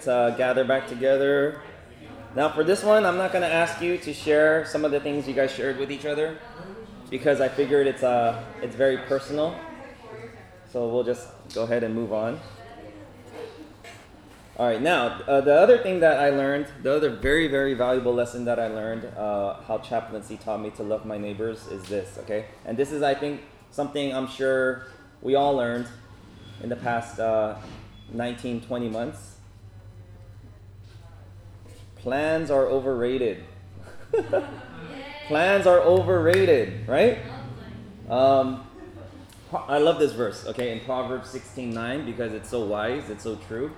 Uh, 0.08 0.32
gather 0.32 0.64
back 0.64 0.88
together. 0.88 1.62
Now, 2.36 2.50
for 2.50 2.64
this 2.64 2.84
one, 2.84 3.06
I'm 3.06 3.18
not 3.18 3.32
going 3.32 3.44
to 3.44 3.54
ask 3.54 3.82
you 3.82 3.98
to 4.00 4.14
share 4.14 4.66
some 4.66 4.84
of 4.84 4.92
the 4.92 5.00
things 5.00 5.28
you 5.28 5.34
guys 5.34 5.52
shared 5.52 5.78
with 5.78 5.92
each 5.92 6.06
other 6.06 6.38
because 7.10 7.40
I 7.40 7.48
figured 7.48 7.88
it's 7.88 8.04
uh, 8.04 8.44
it's 8.62 8.76
very 8.76 8.98
personal. 8.98 9.56
So 10.72 10.90
we'll 10.90 11.04
just 11.04 11.28
go 11.54 11.64
ahead 11.64 11.84
and 11.84 11.96
move 11.96 12.12
on. 12.12 12.40
All 14.58 14.68
right, 14.68 14.82
now 14.82 15.22
uh, 15.28 15.42
the 15.42 15.54
other 15.54 15.78
thing 15.78 16.00
that 16.00 16.20
I 16.20 16.30
learned, 16.30 16.68
the 16.82 16.96
other 16.96 17.10
very 17.10 17.48
very 17.48 17.74
valuable 17.74 18.14
lesson 18.14 18.46
that 18.46 18.60
I 18.60 18.68
learned, 18.68 19.06
uh, 19.18 19.62
how 19.68 19.80
chaplaincy 19.80 20.38
taught 20.38 20.62
me 20.62 20.70
to 20.72 20.84
love 20.84 21.06
my 21.06 21.18
neighbors, 21.18 21.68
is 21.68 21.84
this. 21.86 22.18
Okay, 22.20 22.46
and 22.66 22.78
this 22.78 22.92
is 22.92 23.02
I 23.04 23.16
think 23.16 23.42
something 23.72 24.14
I'm 24.14 24.28
sure 24.28 24.88
we 25.22 25.36
all 25.36 25.56
learned 25.56 25.88
in 26.64 26.70
the 26.70 26.76
past 26.76 27.20
uh, 27.20 27.56
19, 28.14 28.62
20 28.62 28.90
months. 28.90 29.35
Plans 32.06 32.52
are 32.52 32.68
overrated. 32.68 33.44
Plans 35.28 35.66
are 35.66 35.80
overrated, 35.80 36.88
right? 36.88 37.18
Um, 38.08 38.64
I 39.52 39.80
love 39.80 39.98
this 39.98 40.12
verse, 40.12 40.46
okay, 40.46 40.72
in 40.72 40.82
Proverbs 40.82 41.30
16:9 41.30 42.06
because 42.06 42.32
it's 42.32 42.48
so 42.48 42.64
wise, 42.64 43.10
it's 43.10 43.24
so 43.24 43.38
true. 43.48 43.72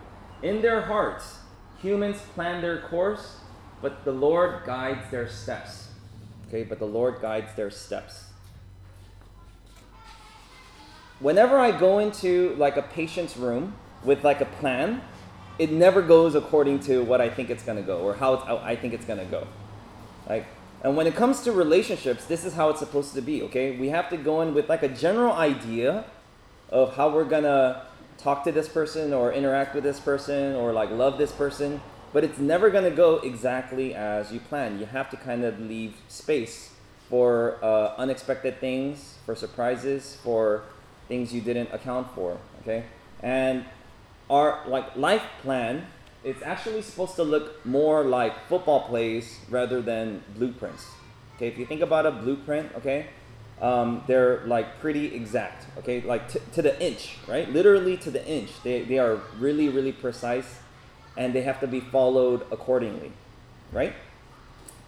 In 0.43 0.61
their 0.61 0.81
hearts, 0.81 1.37
humans 1.81 2.17
plan 2.35 2.61
their 2.61 2.81
course, 2.81 3.37
but 3.81 4.03
the 4.03 4.11
Lord 4.11 4.65
guides 4.65 5.09
their 5.09 5.29
steps. 5.29 5.87
Okay, 6.49 6.63
but 6.63 6.79
the 6.79 6.85
Lord 6.85 7.21
guides 7.21 7.55
their 7.55 7.71
steps. 7.71 8.25
Whenever 11.21 11.57
I 11.57 11.71
go 11.71 11.99
into 11.99 12.55
like 12.57 12.75
a 12.75 12.81
patient's 12.81 13.37
room 13.37 13.75
with 14.03 14.25
like 14.25 14.41
a 14.41 14.51
plan, 14.59 15.01
it 15.59 15.71
never 15.71 16.01
goes 16.01 16.35
according 16.35 16.79
to 16.81 17.03
what 17.03 17.21
I 17.21 17.29
think 17.29 17.49
it's 17.49 17.63
gonna 17.63 17.81
go 17.81 17.99
or 17.99 18.15
how, 18.15 18.61
I 18.63 18.75
think 18.75 18.93
it's 18.93 19.05
gonna 19.05 19.25
go. 19.25 19.47
Like, 20.29 20.45
and 20.83 20.95
when 20.95 21.07
it 21.07 21.15
comes 21.15 21.41
to 21.41 21.51
relationships, 21.51 22.25
this 22.25 22.45
is 22.45 22.53
how 22.53 22.69
it's 22.69 22.79
supposed 22.79 23.13
to 23.15 23.21
be. 23.21 23.41
Okay, 23.43 23.75
we 23.77 23.89
have 23.89 24.09
to 24.09 24.17
go 24.17 24.41
in 24.41 24.53
with 24.53 24.69
like 24.69 24.83
a 24.83 24.89
general 24.89 25.33
idea 25.33 26.05
of 26.69 26.95
how 26.95 27.09
we're 27.09 27.25
gonna 27.25 27.83
talk 28.17 28.43
to 28.43 28.51
this 28.51 28.67
person 28.67 29.13
or 29.13 29.31
interact 29.33 29.73
with 29.73 29.83
this 29.83 29.99
person 29.99 30.55
or 30.55 30.73
like 30.73 30.91
love 30.91 31.17
this 31.17 31.31
person, 31.31 31.81
but 32.13 32.23
it's 32.23 32.37
never 32.37 32.69
gonna 32.69 32.91
go 32.91 33.17
exactly 33.19 33.95
as 33.95 34.31
you 34.31 34.39
plan. 34.39 34.79
You 34.79 34.85
have 34.85 35.09
to 35.09 35.17
kind 35.17 35.43
of 35.43 35.59
leave 35.59 35.95
space 36.07 36.73
for 37.09 37.57
uh, 37.63 37.95
unexpected 37.97 38.59
things, 38.59 39.15
for 39.25 39.35
surprises, 39.35 40.17
for 40.23 40.63
things 41.07 41.33
you 41.33 41.41
didn't 41.41 41.73
account 41.73 42.13
for. 42.13 42.37
Okay, 42.61 42.83
and 43.23 43.65
our 44.29 44.61
like 44.67 44.95
life 44.95 45.23
plan 45.41 45.85
it's 46.23 46.41
actually 46.41 46.81
supposed 46.81 47.15
to 47.15 47.23
look 47.23 47.65
more 47.65 48.03
like 48.03 48.47
football 48.47 48.81
plays 48.81 49.39
rather 49.49 49.81
than 49.81 50.23
blueprints. 50.35 50.87
Okay 51.35 51.47
if 51.47 51.57
you 51.57 51.65
think 51.65 51.81
about 51.81 52.05
a 52.05 52.11
blueprint 52.11 52.73
okay 52.75 53.07
um, 53.61 54.03
they're 54.05 54.45
like 54.45 54.79
pretty 54.79 55.15
exact 55.15 55.65
okay? 55.79 56.01
Like 56.01 56.31
t- 56.31 56.39
to 56.53 56.61
the 56.61 56.79
inch 56.81 57.17
right? 57.27 57.49
Literally 57.51 57.97
to 57.97 58.11
the 58.11 58.25
inch. 58.27 58.51
They, 58.63 58.83
they 58.83 58.99
are 58.99 59.21
really 59.39 59.69
really 59.69 59.91
precise 59.91 60.59
and 61.15 61.33
they 61.33 61.41
have 61.41 61.59
to 61.61 61.67
be 61.67 61.79
followed 61.79 62.45
accordingly 62.51 63.11
right? 63.71 63.93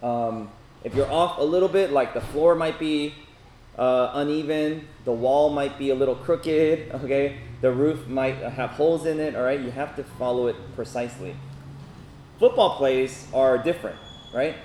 Um, 0.04 0.52
if 0.84 0.96
you're 0.96 1.12
off 1.12 1.40
a 1.40 1.44
little 1.44 1.70
bit 1.70 1.92
like 1.92 2.14
the 2.14 2.22
floor 2.22 2.56
might 2.56 2.80
be 2.80 3.14
uh, 3.78 4.12
uneven 4.14 4.88
the 5.06 5.12
wall 5.12 5.50
might 5.50 5.78
be 5.78 5.90
a 5.90 5.96
little 5.96 6.16
crooked 6.16 6.92
okay? 6.94 7.38
The 7.62 7.72
roof 7.72 8.08
might 8.08 8.38
have 8.38 8.72
holes 8.72 9.06
in 9.06 9.20
it 9.20 9.36
all 9.36 9.44
right? 9.44 9.60
You 9.60 9.72
have 9.72 9.96
to 9.96 10.04
follow 10.04 10.48
it 10.48 10.56
precisely. 10.76 11.36
Football 12.40 12.78
plays 12.78 13.28
are 13.34 13.58
different 13.58 13.98
right? 14.34 14.56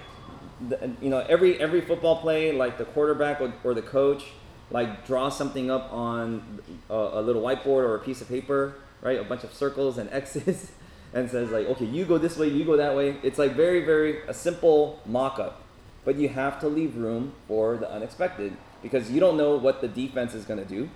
The, 0.68 0.92
you 1.00 1.10
know 1.10 1.18
every 1.28 1.60
every 1.60 1.80
football 1.80 2.20
play 2.20 2.52
like 2.52 2.78
the 2.78 2.84
quarterback 2.84 3.40
or, 3.40 3.52
or 3.64 3.74
the 3.74 3.82
coach 3.82 4.24
like 4.70 5.06
draw 5.06 5.28
something 5.28 5.70
up 5.70 5.92
on 5.92 6.60
a, 6.88 6.94
a 6.94 7.22
little 7.22 7.42
whiteboard 7.42 7.84
or 7.84 7.96
a 7.96 8.00
piece 8.00 8.20
of 8.20 8.28
paper 8.28 8.74
right? 9.02 9.18
A 9.18 9.24
bunch 9.24 9.44
of 9.44 9.52
circles 9.52 9.98
and 9.98 10.08
x's 10.12 10.72
and 11.12 11.30
says 11.30 11.50
like 11.50 11.66
okay 11.66 11.84
you 11.84 12.04
go 12.04 12.18
this 12.18 12.36
way 12.36 12.48
you 12.48 12.64
go 12.64 12.76
that 12.76 12.96
way. 12.96 13.16
It's 13.22 13.38
like 13.38 13.54
very 13.54 13.84
very 13.84 14.22
a 14.26 14.34
simple 14.34 15.00
mock-up 15.06 15.62
but 16.04 16.16
you 16.16 16.28
have 16.28 16.60
to 16.60 16.68
leave 16.68 16.96
room 16.96 17.32
for 17.48 17.76
the 17.76 17.90
unexpected 17.90 18.56
because 18.84 19.10
you 19.10 19.18
don't 19.18 19.38
know 19.38 19.56
what 19.56 19.80
the 19.80 19.88
defense 19.88 20.34
is 20.34 20.44
going 20.44 20.60
to 20.60 20.66
do, 20.66 20.90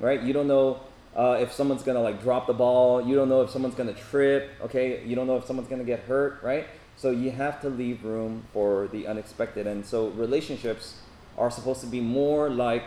right? 0.00 0.20
You 0.20 0.32
don't 0.32 0.48
know 0.48 0.80
uh, 1.16 1.38
if 1.40 1.52
someone's 1.52 1.84
going 1.84 1.94
to 1.94 2.02
like 2.02 2.20
drop 2.20 2.48
the 2.48 2.52
ball. 2.52 3.06
You 3.06 3.14
don't 3.14 3.28
know 3.28 3.42
if 3.42 3.50
someone's 3.50 3.76
going 3.76 3.94
to 3.94 3.98
trip. 3.98 4.50
Okay, 4.60 5.04
you 5.06 5.14
don't 5.14 5.28
know 5.28 5.36
if 5.36 5.46
someone's 5.46 5.68
going 5.68 5.80
to 5.80 5.86
get 5.86 6.00
hurt, 6.00 6.42
right? 6.42 6.66
So 6.96 7.10
you 7.10 7.30
have 7.30 7.60
to 7.62 7.70
leave 7.70 8.04
room 8.04 8.42
for 8.52 8.88
the 8.88 9.06
unexpected, 9.06 9.68
and 9.68 9.86
so 9.86 10.08
relationships 10.08 10.96
are 11.38 11.48
supposed 11.48 11.80
to 11.82 11.86
be 11.86 12.00
more 12.00 12.50
like 12.50 12.86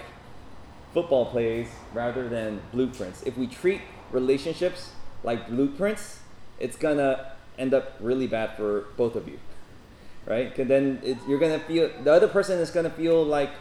football 0.93 1.25
plays 1.27 1.69
rather 1.93 2.27
than 2.27 2.61
blueprints. 2.73 3.23
If 3.23 3.37
we 3.37 3.47
treat 3.47 3.79
relationships 4.11 4.91
like 5.23 5.47
blueprints, 5.47 6.19
it's 6.59 6.75
gonna 6.75 7.31
end 7.57 7.73
up 7.73 7.93
really 8.01 8.27
bad 8.27 8.57
for 8.57 8.87
both 8.97 9.15
of 9.15 9.29
you, 9.29 9.39
right? 10.25 10.49
Because 10.49 10.67
then 10.67 10.99
it, 11.03 11.17
you're 11.25 11.39
gonna 11.39 11.59
feel 11.59 11.89
the 12.03 12.11
other 12.11 12.27
person 12.27 12.59
is 12.59 12.69
gonna 12.69 12.89
feel 12.89 13.23
like 13.23 13.51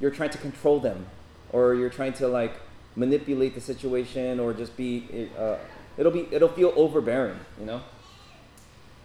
you're 0.00 0.10
trying 0.10 0.30
to 0.30 0.38
control 0.38 0.80
them, 0.80 1.06
or 1.52 1.74
you're 1.74 1.90
trying 1.90 2.12
to 2.14 2.28
like 2.28 2.54
manipulate 2.96 3.54
the 3.54 3.60
situation, 3.60 4.40
or 4.40 4.52
just 4.52 4.76
be. 4.76 5.30
Uh, 5.38 5.56
it'll 5.96 6.12
be 6.12 6.28
it'll 6.30 6.48
feel 6.48 6.72
overbearing, 6.76 7.38
you 7.58 7.66
know. 7.66 7.80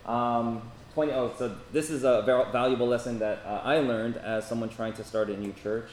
Um, 0.06 0.63
20, 0.95 1.12
oh, 1.12 1.32
so 1.38 1.56
this 1.71 1.89
is 1.89 2.04
a 2.04 2.23
valuable 2.52 2.88
lesson 2.88 3.19
that 3.19 3.43
uh, 3.45 3.62
I 3.63 3.80
learned 3.80 4.17
as 4.17 4.47
someone 4.47 4.69
trying 4.69 4.93
to 4.93 5.04
start 5.04 5.30
a 5.30 5.38
new 5.38 5.54
church 5.54 5.89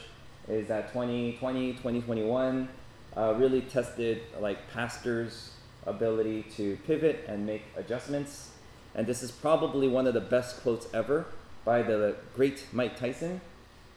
is 0.47 0.67
that 0.69 0.89
2020, 0.89 1.73
2021 1.73 2.67
uh, 3.15 3.33
really 3.37 3.61
tested 3.61 4.21
like 4.39 4.57
pastors' 4.71 5.51
ability 5.85 6.43
to 6.55 6.77
pivot 6.87 7.25
and 7.27 7.45
make 7.45 7.63
adjustments. 7.75 8.51
And 8.95 9.05
this 9.05 9.21
is 9.21 9.31
probably 9.31 9.87
one 9.87 10.07
of 10.07 10.13
the 10.13 10.21
best 10.21 10.61
quotes 10.61 10.87
ever 10.93 11.25
by 11.63 11.83
the 11.83 12.15
great 12.35 12.65
Mike 12.71 12.97
Tyson. 12.97 13.41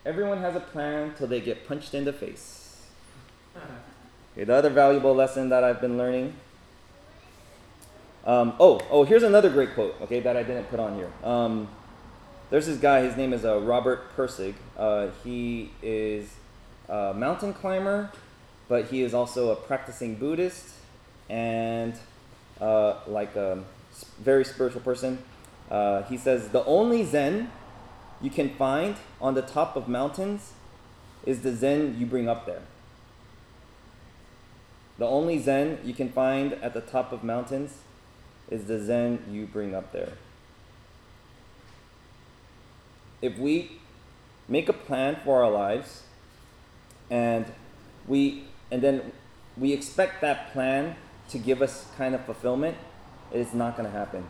Everyone 0.04 0.38
has 0.38 0.56
a 0.56 0.60
plan 0.60 1.14
till 1.16 1.26
they 1.26 1.40
get 1.40 1.66
punched 1.68 1.94
in 1.94 2.04
the 2.04 2.12
face. 2.12 2.86
Okay, 4.32 4.44
the 4.44 4.54
other 4.54 4.70
valuable 4.70 5.12
lesson 5.12 5.48
that 5.48 5.64
I've 5.64 5.80
been 5.80 5.98
learning 5.98 6.34
um, 8.24 8.52
oh, 8.60 8.80
oh, 8.90 9.04
here's 9.04 9.22
another 9.22 9.48
great 9.48 9.72
quote, 9.74 9.96
okay, 10.02 10.20
that 10.20 10.36
I 10.36 10.42
didn't 10.42 10.64
put 10.64 10.78
on 10.78 10.94
here. 10.94 11.10
Um, 11.24 11.68
there's 12.50 12.66
this 12.66 12.76
guy, 12.76 13.00
his 13.00 13.16
name 13.16 13.32
is 13.32 13.44
uh, 13.44 13.60
Robert 13.60 14.14
Pirsig. 14.14 14.54
Uh, 14.76 15.08
he 15.24 15.70
is 15.82 16.28
a 16.88 17.14
mountain 17.14 17.54
climber, 17.54 18.10
but 18.68 18.86
he 18.86 19.02
is 19.02 19.14
also 19.14 19.50
a 19.50 19.56
practicing 19.56 20.16
Buddhist 20.16 20.68
and 21.30 21.94
uh, 22.60 22.96
like 23.06 23.34
a 23.36 23.64
very 24.18 24.44
spiritual 24.44 24.82
person. 24.82 25.18
Uh, 25.70 26.02
he 26.02 26.18
says, 26.18 26.48
The 26.48 26.64
only 26.66 27.04
Zen 27.04 27.50
you 28.20 28.30
can 28.30 28.50
find 28.50 28.96
on 29.20 29.35
the 29.35 29.42
top 29.42 29.76
of 29.76 29.88
mountains 29.88 30.52
is 31.24 31.42
the 31.42 31.54
Zen 31.54 31.96
you 31.98 32.06
bring 32.06 32.28
up 32.28 32.46
there. 32.46 32.62
The 34.98 35.06
only 35.06 35.38
Zen 35.38 35.78
you 35.85 35.94
can 35.94 36.11
find 36.11 36.52
at 36.54 36.74
the 36.74 36.80
top 36.83 37.12
of 37.12 37.24
mountains 37.24 37.78
is 38.50 38.64
the 38.64 38.78
Zen 38.78 39.24
you 39.30 39.46
bring 39.46 39.74
up 39.74 39.92
there. 39.92 40.12
If 43.22 43.38
we 43.38 43.78
make 44.48 44.68
a 44.68 44.72
plan 44.72 45.16
for 45.24 45.42
our 45.42 45.50
lives 45.50 46.02
and 47.11 47.46
we 48.06 48.44
and 48.70 48.83
then 48.83 49.12
we 49.56 49.72
expect 49.72 50.20
that 50.20 50.52
plan 50.52 50.96
to 51.30 51.38
give 51.38 51.62
us 51.62 51.87
kind 51.96 52.14
of 52.14 52.24
fulfillment, 52.24 52.76
it's 53.33 53.54
not 53.54 53.76
going 53.76 53.90
to 53.90 53.96
happen. 53.96 54.26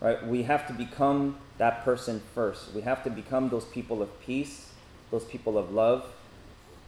Right? 0.00 0.26
We 0.26 0.44
have 0.44 0.66
to 0.68 0.72
become 0.72 1.38
that 1.58 1.84
person 1.84 2.22
first. 2.34 2.72
We 2.72 2.82
have 2.82 3.04
to 3.04 3.10
become 3.10 3.50
those 3.50 3.66
people 3.66 4.02
of 4.02 4.20
peace, 4.22 4.72
those 5.10 5.24
people 5.24 5.58
of 5.58 5.72
love. 5.72 6.06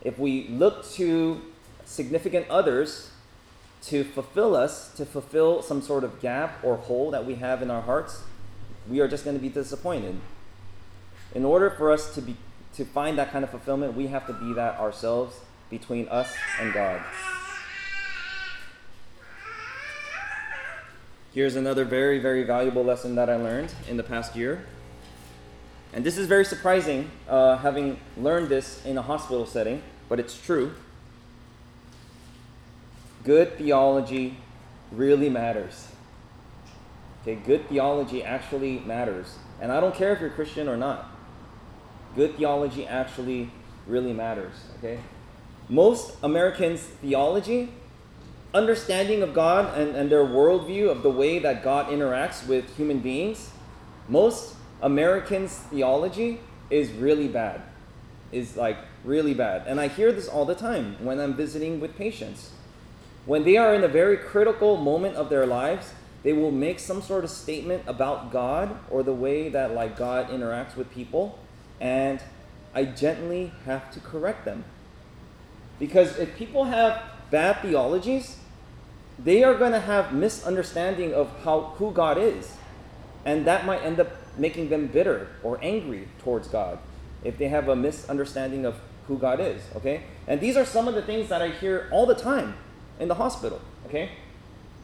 If 0.01 0.19
we 0.19 0.49
look 0.49 0.91
to 0.93 1.43
significant 1.85 2.49
others 2.49 3.11
to 3.83 4.05
fulfill 4.05 4.57
us, 4.57 4.93
to 4.95 5.05
fulfill 5.05 5.63
some 5.63 5.83
sort 5.83 6.05
of 6.05 6.21
gap 6.21 6.63
or 6.63 6.77
hole 6.77 7.11
that 7.11 7.27
we 7.27 7.35
have 7.37 7.61
in 7.63 7.71
our 7.71 7.83
hearts, 7.83 8.23
we 8.89 9.01
are 9.01 9.09
just 9.09 9.25
going 9.25 9.37
to 9.37 9.43
be 9.43 9.49
disappointed. 9.49 10.19
In 11.35 11.45
order 11.45 11.71
for 11.71 11.91
us 11.91 12.15
to 12.15 12.23
be 12.23 12.37
to 12.75 12.85
find 12.87 13.19
that 13.19 13.31
kind 13.31 13.45
of 13.45 13.51
fulfillment, 13.51 13.95
we 13.95 14.07
have 14.07 14.27
to 14.27 14.33
be 14.33 14.55
that 14.55 14.79
ourselves 14.79 15.41
between 15.69 16.09
us 16.09 16.35
and 16.59 16.73
God. 16.73 17.03
Here's 21.35 21.57
another 21.57 21.85
very, 21.85 22.19
very 22.19 22.43
valuable 22.43 22.85
lesson 22.85 23.15
that 23.15 23.31
I 23.31 23.37
learned 23.37 23.73
in 23.89 23.97
the 23.97 24.03
past 24.03 24.37
year. 24.37 24.67
And 25.95 26.05
this 26.05 26.19
is 26.19 26.27
very 26.27 26.45
surprising, 26.45 27.11
uh, 27.29 27.57
having 27.57 27.99
learned 28.17 28.49
this 28.49 28.85
in 28.85 28.99
a 28.99 29.03
hospital 29.03 29.47
setting, 29.47 29.83
but 30.09 30.21
it's 30.21 30.39
true 30.39 30.73
good 33.25 33.57
theology 33.57 34.37
really 34.91 35.29
matters. 35.29 35.89
Okay, 37.23 37.37
good 37.37 37.69
theology 37.69 38.23
actually 38.23 38.81
matters. 38.81 39.37
And 39.61 39.71
I 39.71 39.81
don't 39.81 39.95
care 39.95 40.13
if 40.13 40.21
you're 40.21 40.31
Christian 40.31 40.69
or 40.69 40.77
not. 40.77 41.09
Good 42.17 42.37
theology 42.37 42.87
actually 42.87 43.51
really 43.87 44.13
matters. 44.13 44.55
Okay? 44.79 44.99
Most 45.69 46.17
Americans' 46.23 46.81
theology, 46.81 47.73
understanding 48.55 49.23
of 49.23 49.35
God 49.35 49.77
and, 49.79 49.97
and 49.97 50.11
their 50.11 50.25
worldview 50.25 50.91
of 50.91 51.03
the 51.03 51.11
way 51.11 51.39
that 51.39 51.63
God 51.63 51.89
interacts 51.89 52.47
with 52.47 52.77
human 52.77 53.01
beings, 53.01 53.51
most 54.09 54.55
Americans' 54.81 55.57
theology 55.57 56.41
is 56.71 56.91
really 56.93 57.29
bad. 57.29 57.63
Is 58.31 58.57
like 58.57 58.79
really 59.05 59.35
bad. 59.35 59.65
And 59.67 59.81
I 59.81 59.89
hear 59.89 60.13
this 60.13 60.29
all 60.29 60.45
the 60.45 60.55
time 60.55 60.97
when 61.05 61.21
I'm 61.21 61.35
visiting 61.35 61.81
with 61.81 61.97
patients 61.97 62.51
when 63.25 63.45
they 63.45 63.57
are 63.57 63.75
in 63.75 63.85
a 63.85 63.89
very 63.89 64.17
critical 64.17 64.77
moment 64.77 65.17
of 65.17 65.31
their 65.31 65.47
lives, 65.47 65.93
they 66.23 66.33
will 66.33 66.51
make 66.51 66.79
some 66.79 67.01
sort 67.01 67.25
of 67.25 67.31
statement 67.31 67.85
about 67.87 68.33
God 68.33 68.77
or 68.91 69.03
the 69.03 69.13
way 69.13 69.49
that 69.49 69.75
like 69.75 69.97
God 69.97 70.29
interacts 70.29 70.77
with 70.77 70.91
people, 70.91 71.39
and 71.81 72.21
I 72.75 72.85
gently 72.85 73.53
have 73.65 73.93
to 73.93 74.01
correct 74.01 74.45
them. 74.45 74.65
Because 75.79 76.19
if 76.19 76.37
people 76.37 76.65
have 76.65 77.03
bad 77.31 77.61
theologies, 77.63 78.39
they 79.19 79.43
are 79.45 79.55
going 79.55 79.73
to 79.73 79.81
have 79.81 80.13
misunderstanding 80.13 81.15
of 81.15 81.31
how 81.45 81.75
who 81.77 81.91
God 81.91 82.19
is. 82.19 82.57
And 83.25 83.47
that 83.47 83.65
might 83.65 83.83
end 83.83 84.01
up 84.01 84.11
making 84.37 84.69
them 84.69 84.87
bitter 84.87 85.29
or 85.43 85.59
angry 85.63 86.09
towards 86.19 86.49
God 86.49 86.79
if 87.23 87.39
they 87.39 87.49
have 87.49 87.69
a 87.69 87.77
misunderstanding 87.77 88.65
of 88.65 88.81
who 89.07 89.19
God 89.19 89.41
is, 89.41 89.63
okay? 89.77 90.05
And 90.27 90.41
these 90.41 90.57
are 90.57 90.65
some 90.65 90.89
of 90.89 90.95
the 90.95 91.03
things 91.03 91.29
that 91.29 91.43
I 91.43 91.49
hear 91.49 91.89
all 91.93 92.07
the 92.07 92.15
time 92.15 92.55
in 92.99 93.09
the 93.09 93.15
hospital, 93.15 93.61
okay? 93.87 94.11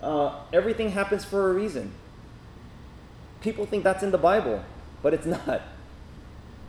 Uh, 0.03 0.41
everything 0.53 0.91
happens 0.91 1.25
for 1.25 1.51
a 1.51 1.53
reason. 1.53 1.93
People 3.41 3.67
think 3.67 3.85
that's 3.85 4.03
in 4.03 4.11
the 4.11 4.19
Bible, 4.19 4.65
but 5.03 5.15
it's 5.15 5.27
not. 5.47 5.63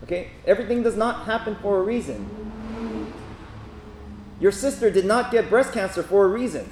Okay? 0.04 0.30
Everything 0.46 0.84
does 0.84 0.96
not 0.96 1.26
happen 1.26 1.56
for 1.56 1.80
a 1.80 1.84
reason. 1.84 3.14
Your 4.40 4.52
sister 4.52 4.90
did 4.90 5.06
not 5.06 5.32
get 5.32 5.50
breast 5.50 5.74
cancer 5.74 6.02
for 6.02 6.26
a 6.26 6.28
reason. 6.28 6.72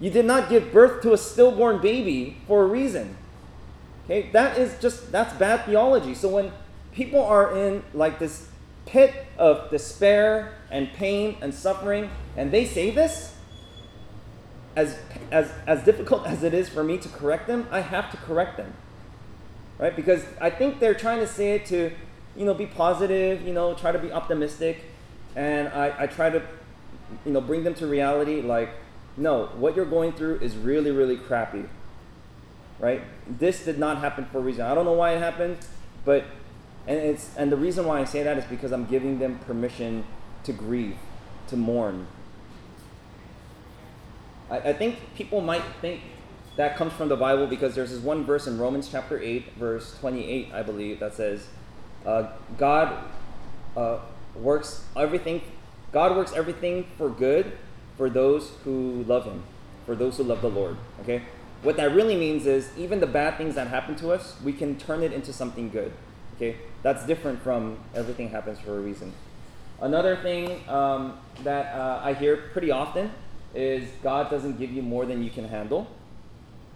You 0.00 0.10
did 0.10 0.24
not 0.24 0.48
give 0.48 0.72
birth 0.72 1.02
to 1.02 1.12
a 1.12 1.18
stillborn 1.18 1.80
baby 1.80 2.38
for 2.46 2.62
a 2.62 2.66
reason. 2.66 3.16
Okay? 4.04 4.30
That 4.32 4.58
is 4.58 4.78
just, 4.80 5.12
that's 5.12 5.34
bad 5.34 5.64
theology. 5.64 6.14
So 6.14 6.28
when 6.28 6.52
people 6.92 7.22
are 7.24 7.56
in 7.56 7.82
like 7.92 8.18
this 8.18 8.48
pit 8.86 9.26
of 9.38 9.70
despair 9.70 10.54
and 10.70 10.92
pain 10.92 11.36
and 11.40 11.54
suffering, 11.54 12.10
and 12.36 12.50
they 12.50 12.64
say 12.64 12.90
this, 12.90 13.34
as, 14.76 14.98
as, 15.30 15.52
as 15.66 15.84
difficult 15.84 16.26
as 16.26 16.42
it 16.42 16.52
is 16.52 16.68
for 16.68 16.82
me 16.82 16.98
to 16.98 17.08
correct 17.08 17.46
them, 17.46 17.68
I 17.70 17.80
have 17.80 18.10
to 18.10 18.16
correct 18.16 18.56
them. 18.56 18.74
Right? 19.78 19.94
Because 19.94 20.24
I 20.40 20.50
think 20.50 20.80
they're 20.80 20.94
trying 20.94 21.20
to 21.20 21.26
say 21.26 21.52
it 21.52 21.66
to, 21.66 21.92
you 22.36 22.44
know, 22.44 22.54
be 22.54 22.66
positive, 22.66 23.42
you 23.42 23.52
know, 23.52 23.74
try 23.74 23.92
to 23.92 23.98
be 23.98 24.10
optimistic. 24.10 24.84
And 25.36 25.68
I, 25.68 25.94
I 26.00 26.06
try 26.08 26.30
to, 26.30 26.42
you 27.24 27.32
know, 27.32 27.40
bring 27.40 27.64
them 27.64 27.74
to 27.74 27.86
reality 27.86 28.42
like, 28.42 28.70
no, 29.16 29.46
what 29.56 29.76
you're 29.76 29.84
going 29.84 30.12
through 30.12 30.40
is 30.40 30.56
really, 30.56 30.90
really 30.90 31.16
crappy. 31.16 31.64
Right? 32.78 33.02
This 33.28 33.64
did 33.64 33.78
not 33.78 33.98
happen 33.98 34.26
for 34.26 34.38
a 34.38 34.40
reason. 34.40 34.66
I 34.66 34.74
don't 34.74 34.84
know 34.84 34.92
why 34.92 35.14
it 35.14 35.18
happened, 35.18 35.58
but 36.04 36.24
and 36.86 36.98
it's 36.98 37.34
and 37.36 37.50
the 37.50 37.56
reason 37.56 37.86
why 37.86 38.00
I 38.00 38.04
say 38.04 38.22
that 38.24 38.36
is 38.36 38.44
because 38.44 38.72
I'm 38.72 38.86
giving 38.86 39.18
them 39.18 39.38
permission 39.40 40.04
to 40.42 40.52
grieve, 40.52 40.96
to 41.48 41.56
mourn. 41.56 42.06
I, 44.50 44.58
I 44.58 44.72
think 44.72 44.98
people 45.14 45.40
might 45.40 45.62
think 45.80 46.00
that 46.56 46.76
comes 46.76 46.92
from 46.92 47.08
the 47.08 47.16
Bible 47.16 47.46
because 47.46 47.74
there's 47.74 47.90
this 47.90 48.00
one 48.00 48.24
verse 48.24 48.46
in 48.46 48.58
Romans 48.58 48.88
chapter 48.90 49.18
8, 49.18 49.54
verse 49.54 49.96
28, 49.98 50.52
I 50.52 50.62
believe, 50.62 51.00
that 51.00 51.14
says, 51.14 51.48
uh, 52.06 52.28
God 52.58 52.96
uh, 53.76 53.98
works 54.36 54.84
everything, 54.96 55.42
God 55.90 56.16
works 56.16 56.32
everything 56.32 56.86
for 56.96 57.08
good 57.08 57.56
for 57.96 58.10
those 58.10 58.52
who 58.64 59.04
love 59.06 59.24
Him, 59.24 59.42
for 59.86 59.94
those 59.94 60.16
who 60.16 60.24
love 60.24 60.42
the 60.42 60.50
Lord. 60.50 60.76
Okay? 61.02 61.22
What 61.64 61.78
that 61.78 61.94
really 61.94 62.14
means 62.14 62.46
is 62.46 62.70
even 62.76 63.00
the 63.00 63.06
bad 63.06 63.38
things 63.38 63.54
that 63.54 63.68
happen 63.68 63.96
to 63.96 64.10
us, 64.12 64.36
we 64.44 64.52
can 64.52 64.76
turn 64.76 65.02
it 65.02 65.14
into 65.14 65.32
something 65.32 65.70
good. 65.70 65.92
Okay, 66.36 66.56
that's 66.82 67.06
different 67.06 67.42
from 67.42 67.78
everything 67.94 68.28
happens 68.28 68.58
for 68.58 68.76
a 68.76 68.80
reason. 68.80 69.14
Another 69.80 70.16
thing 70.16 70.68
um, 70.68 71.18
that 71.42 71.74
uh, 71.74 72.00
I 72.02 72.12
hear 72.12 72.36
pretty 72.52 72.70
often 72.70 73.12
is 73.54 73.88
God 74.02 74.30
doesn't 74.30 74.58
give 74.58 74.72
you 74.72 74.82
more 74.82 75.06
than 75.06 75.22
you 75.22 75.30
can 75.30 75.48
handle. 75.48 75.86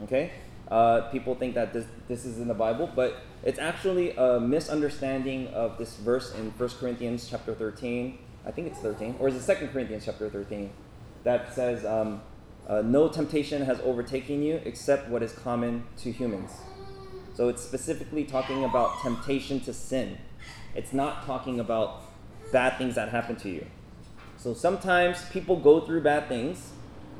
Okay, 0.05 0.31
uh, 0.71 1.03
people 1.11 1.35
think 1.35 1.55
that 1.55 1.75
this 1.75 1.85
this 2.07 2.25
is 2.25 2.39
in 2.39 2.49
the 2.49 2.55
Bible, 2.55 2.89
but 2.95 3.17
it's 3.43 3.59
actually 3.59 4.17
a 4.17 4.41
misunderstanding 4.41 5.49
of 5.49 5.77
this 5.77 5.97
verse 5.97 6.35
in 6.35 6.51
1 6.53 6.69
Corinthians 6.81 7.29
chapter 7.29 7.53
13. 7.53 8.19
I 8.47 8.53
think 8.53 8.69
it's 8.69 8.79
13, 8.79 9.17
or 9.19 9.29
is 9.29 9.37
it 9.37 9.59
2 9.59 9.67
Corinthians 9.67 10.07
chapter 10.07 10.31
13, 10.31 10.71
that 11.25 11.55
says, 11.55 11.85
um, 11.85 12.23
uh, 12.69 12.83
"No 12.83 13.09
temptation 13.09 13.63
has 13.63 13.81
overtaken 13.81 14.43
you 14.43 14.61
except 14.65 15.09
what 15.09 15.23
is 15.23 15.33
common 15.33 15.85
to 15.99 16.13
humans." 16.13 16.53
So 17.35 17.49
it's 17.49 17.63
specifically 17.63 18.25
talking 18.25 18.65
about 18.65 19.01
temptation 19.01 19.61
to 19.61 19.73
sin. 19.73 20.19
It's 20.75 20.93
not 20.93 21.25
talking 21.25 21.61
about 21.61 22.03
bad 22.53 22.79
things 22.79 22.95
that 22.97 23.11
happen 23.11 23.37
to 23.37 23.49
you. 23.49 23.67
So 24.37 24.55
sometimes 24.55 25.25
people 25.31 25.57
go 25.57 25.81
through 25.81 26.03
bad 26.03 26.29
things 26.29 26.73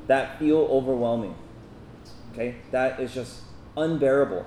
that 0.07 0.39
feel 0.39 0.59
overwhelming. 0.71 1.35
Okay? 2.31 2.55
That 2.71 2.99
is 2.99 3.13
just 3.13 3.41
unbearable. 3.77 4.45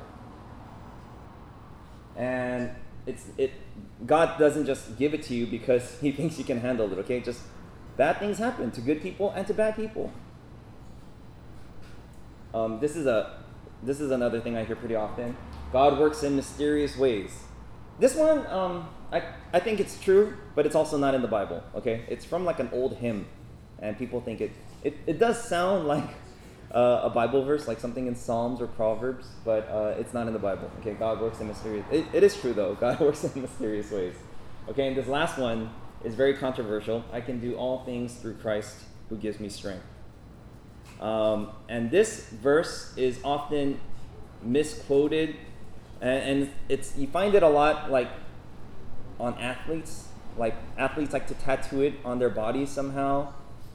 And 2.17 2.71
it's 3.07 3.27
it 3.38 3.53
God 4.07 4.38
doesn't 4.38 4.67
just 4.67 4.99
give 4.99 5.15
it 5.15 5.23
to 5.25 5.35
you 5.35 5.47
because 5.47 5.99
he 6.01 6.12
thinks 6.12 6.38
you 6.38 6.45
can 6.45 6.61
handle 6.61 6.93
it, 6.93 6.99
okay? 6.99 7.21
Just 7.21 7.41
bad 7.96 8.18
things 8.18 8.38
happen 8.38 8.70
to 8.72 8.81
good 8.81 9.02
people 9.02 9.31
and 9.31 9.46
to 9.46 9.55
bad 9.55 9.76
people. 9.76 10.12
Um, 12.55 12.81
this 12.81 12.96
is 12.96 13.07
a 13.07 13.38
this 13.83 14.00
is 14.00 14.11
another 14.11 14.40
thing 14.40 14.57
I 14.57 14.64
hear 14.64 14.76
pretty 14.76 14.94
often. 14.94 15.37
God 15.72 15.98
works 15.98 16.22
in 16.22 16.37
mysterious 16.37 16.96
ways. 16.96 17.33
This 17.98 18.14
one, 18.14 18.46
um, 18.46 18.88
I, 19.11 19.22
I 19.52 19.59
think 19.59 19.81
it's 19.81 19.98
true, 19.98 20.35
but 20.55 20.66
it's 20.66 20.74
also 20.74 20.96
not 20.96 21.14
in 21.14 21.22
the 21.22 21.28
Bible. 21.28 21.62
Okay, 21.74 22.05
it's 22.09 22.24
from 22.24 22.44
like 22.44 22.61
an 22.61 22.70
old 22.72 22.96
hymn, 22.96 23.26
and 23.81 23.98
people 23.98 24.20
think 24.20 24.40
it 24.40 24.52
it, 24.85 24.96
it 25.07 25.18
does 25.18 25.42
sound 25.42 25.87
like 25.94 26.09
uh, 26.72 27.00
a 27.05 27.11
Bible 27.11 27.44
verse, 27.44 27.68
like 27.68 27.81
something 27.81 28.07
in 28.07 28.14
Psalms 28.14 28.61
or 28.61 28.66
Proverbs, 28.66 29.26
but 29.44 29.68
uh, 29.68 29.94
it's 29.98 30.14
not 30.14 30.26
in 30.26 30.33
the 30.33 30.38
Bible. 30.38 30.70
Okay, 30.81 30.94
God 30.94 31.20
works 31.20 31.40
in 31.40 31.48
mysterious. 31.48 31.85
It, 31.90 32.07
it 32.12 32.22
is 32.22 32.38
true 32.38 32.52
though. 32.52 32.74
God 32.81 33.00
works 33.00 33.24
in 33.24 33.42
mysterious 33.42 33.90
ways. 33.90 34.14
Okay, 34.68 34.87
and 34.88 34.96
this 34.96 35.09
last 35.09 35.38
one 35.38 35.70
is 36.05 36.15
very 36.15 36.35
controversial. 36.35 37.05
I 37.12 37.21
can 37.21 37.41
do 37.41 37.55
all 37.55 37.85
things 37.85 38.15
through 38.15 38.35
Christ 38.35 38.77
who 39.09 39.17
gives 39.17 39.41
me 39.41 39.49
strength. 39.49 39.85
Um, 41.01 41.51
and 41.69 41.91
this 41.91 42.29
verse 42.29 42.95
is 42.97 43.19
often 43.25 43.81
misquoted, 44.41 45.35
and, 46.01 46.23
and 46.23 46.51
it's 46.69 46.97
you 46.97 47.09
find 47.09 47.35
it 47.35 47.43
a 47.43 47.49
lot 47.49 47.91
like 47.91 48.09
on 49.19 49.35
athletes. 49.35 50.09
Like 50.38 50.55
athletes 50.79 51.12
like 51.12 51.27
to 51.27 51.35
tattoo 51.35 51.83
it 51.83 51.95
on 52.05 52.19
their 52.19 52.31
bodies 52.31 52.71
somehow, 52.71 53.33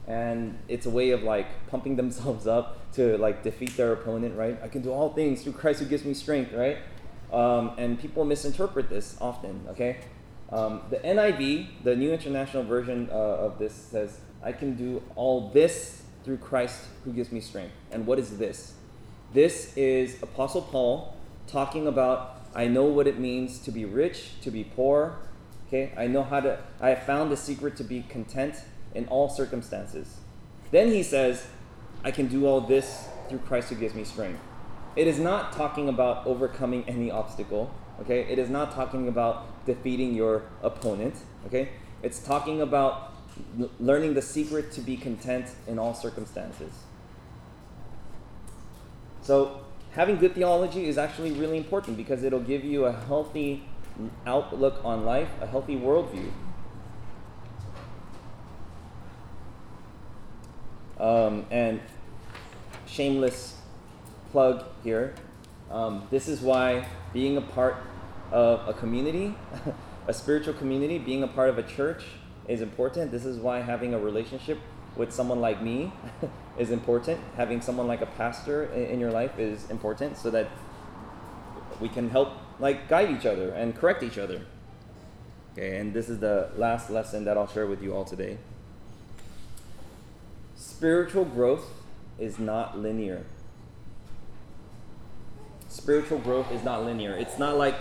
and 0.08 0.58
it's 0.68 0.86
a 0.86 0.90
way 0.90 1.10
of 1.10 1.22
like 1.22 1.68
pumping 1.68 1.96
themselves 2.02 2.46
up 2.46 2.90
to 2.94 3.18
like 3.18 3.42
defeat 3.42 3.76
their 3.76 3.92
opponent. 3.92 4.34
Right? 4.34 4.58
I 4.62 4.68
can 4.68 4.82
do 4.82 4.90
all 4.90 5.12
things 5.12 5.42
through 5.42 5.52
Christ 5.52 5.80
who 5.80 5.86
gives 5.86 6.04
me 6.04 6.14
strength. 6.14 6.52
Right? 6.52 6.78
Um, 7.32 7.72
and 7.76 8.00
people 8.00 8.24
misinterpret 8.24 8.88
this 8.88 9.16
often. 9.20 9.66
Okay. 9.68 9.98
Um, 10.50 10.82
the 10.90 10.96
NIV, 10.98 11.84
the 11.84 11.94
New 11.94 12.12
International 12.12 12.62
Version 12.62 13.08
uh, 13.10 13.14
of 13.14 13.58
this, 13.58 13.74
says, 13.74 14.20
"I 14.42 14.52
can 14.52 14.76
do 14.76 15.02
all 15.14 15.50
this 15.50 16.02
through 16.28 16.36
Christ 16.36 16.84
who 17.04 17.12
gives 17.14 17.32
me 17.32 17.40
strength. 17.40 17.72
And 17.90 18.06
what 18.06 18.18
is 18.18 18.36
this? 18.36 18.74
This 19.32 19.74
is 19.78 20.22
Apostle 20.22 20.60
Paul 20.60 21.16
talking 21.46 21.86
about 21.86 22.34
I 22.54 22.66
know 22.66 22.84
what 22.84 23.06
it 23.06 23.18
means 23.18 23.58
to 23.60 23.70
be 23.70 23.86
rich, 23.86 24.40
to 24.42 24.50
be 24.50 24.64
poor. 24.64 25.18
Okay, 25.66 25.92
I 25.96 26.06
know 26.06 26.22
how 26.22 26.40
to 26.40 26.58
I 26.80 26.90
have 26.90 27.04
found 27.04 27.32
the 27.32 27.36
secret 27.36 27.76
to 27.76 27.84
be 27.84 28.02
content 28.10 28.56
in 28.94 29.06
all 29.08 29.30
circumstances. 29.30 30.18
Then 30.70 30.88
he 30.88 31.02
says, 31.02 31.46
I 32.04 32.10
can 32.10 32.26
do 32.28 32.46
all 32.46 32.60
this 32.60 33.08
through 33.30 33.38
Christ 33.38 33.70
who 33.70 33.76
gives 33.76 33.94
me 33.94 34.04
strength. 34.04 34.40
It 34.96 35.06
is 35.06 35.18
not 35.18 35.52
talking 35.52 35.88
about 35.88 36.26
overcoming 36.26 36.84
any 36.86 37.10
obstacle. 37.10 37.70
Okay, 38.00 38.20
it 38.30 38.38
is 38.38 38.48
not 38.48 38.72
talking 38.74 39.08
about 39.08 39.66
defeating 39.66 40.14
your 40.14 40.42
opponent. 40.62 41.14
Okay, 41.46 41.70
it's 42.02 42.20
talking 42.20 42.60
about 42.60 43.14
learning 43.80 44.14
the 44.14 44.22
secret 44.22 44.72
to 44.72 44.80
be 44.80 44.96
content 44.96 45.46
in 45.66 45.78
all 45.78 45.94
circumstances. 45.94 46.72
So, 49.22 49.60
having 49.92 50.16
good 50.16 50.34
theology 50.34 50.86
is 50.86 50.96
actually 50.96 51.32
really 51.32 51.56
important 51.56 51.96
because 51.96 52.22
it'll 52.22 52.40
give 52.40 52.64
you 52.64 52.84
a 52.84 52.92
healthy 52.92 53.64
outlook 54.26 54.80
on 54.84 55.04
life, 55.04 55.28
a 55.40 55.46
healthy 55.46 55.76
worldview. 55.76 56.30
Um, 60.98 61.46
and 61.50 61.80
shameless 62.86 63.56
plug 64.32 64.64
here. 64.82 65.14
Um, 65.70 66.06
this 66.10 66.28
is 66.28 66.40
why 66.40 66.86
being 67.12 67.36
a 67.36 67.40
part 67.40 67.76
of 68.30 68.68
a 68.68 68.72
community, 68.72 69.34
a 70.06 70.12
spiritual 70.12 70.54
community, 70.54 70.98
being 70.98 71.22
a 71.22 71.28
part 71.28 71.48
of 71.48 71.58
a 71.58 71.62
church, 71.62 72.04
is 72.46 72.60
important. 72.62 73.10
This 73.10 73.24
is 73.24 73.38
why 73.38 73.60
having 73.60 73.94
a 73.94 73.98
relationship 73.98 74.58
with 74.96 75.12
someone 75.12 75.40
like 75.40 75.62
me 75.62 75.92
is 76.58 76.70
important. 76.70 77.20
Having 77.36 77.60
someone 77.60 77.86
like 77.86 78.00
a 78.00 78.06
pastor 78.06 78.64
in, 78.72 78.98
your 78.98 79.12
life 79.12 79.38
is 79.38 79.70
important 79.70 80.16
so 80.16 80.30
that 80.30 80.48
we 81.80 81.88
can 81.88 82.10
help 82.10 82.32
like 82.58 82.88
guide 82.88 83.10
each 83.10 83.26
other 83.26 83.50
and 83.50 83.76
correct 83.76 84.02
each 84.02 84.18
other. 84.18 84.42
Okay, 85.52 85.78
and 85.78 85.92
this 85.92 86.08
is 86.08 86.18
the 86.18 86.50
last 86.56 86.90
lesson 86.90 87.24
that 87.24 87.36
I'll 87.36 87.46
share 87.46 87.66
with 87.66 87.82
you 87.82 87.94
all 87.94 88.04
today. 88.04 88.38
Spiritual 90.56 91.24
growth 91.24 91.64
is 92.18 92.38
not 92.38 92.78
linear. 92.78 93.24
Spiritual 95.68 96.18
growth 96.18 96.50
is 96.50 96.64
not 96.64 96.84
linear. 96.84 97.12
It's 97.12 97.38
not 97.38 97.56
like 97.56 97.76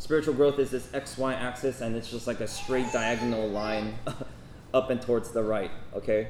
spiritual 0.00 0.32
growth 0.32 0.58
is 0.58 0.70
this 0.70 0.86
xy 0.86 1.34
axis 1.34 1.82
and 1.82 1.94
it's 1.94 2.10
just 2.10 2.26
like 2.26 2.40
a 2.40 2.48
straight 2.48 2.90
diagonal 2.90 3.46
line 3.48 3.94
up 4.74 4.88
and 4.88 5.00
towards 5.02 5.30
the 5.30 5.42
right 5.42 5.70
okay? 5.94 6.28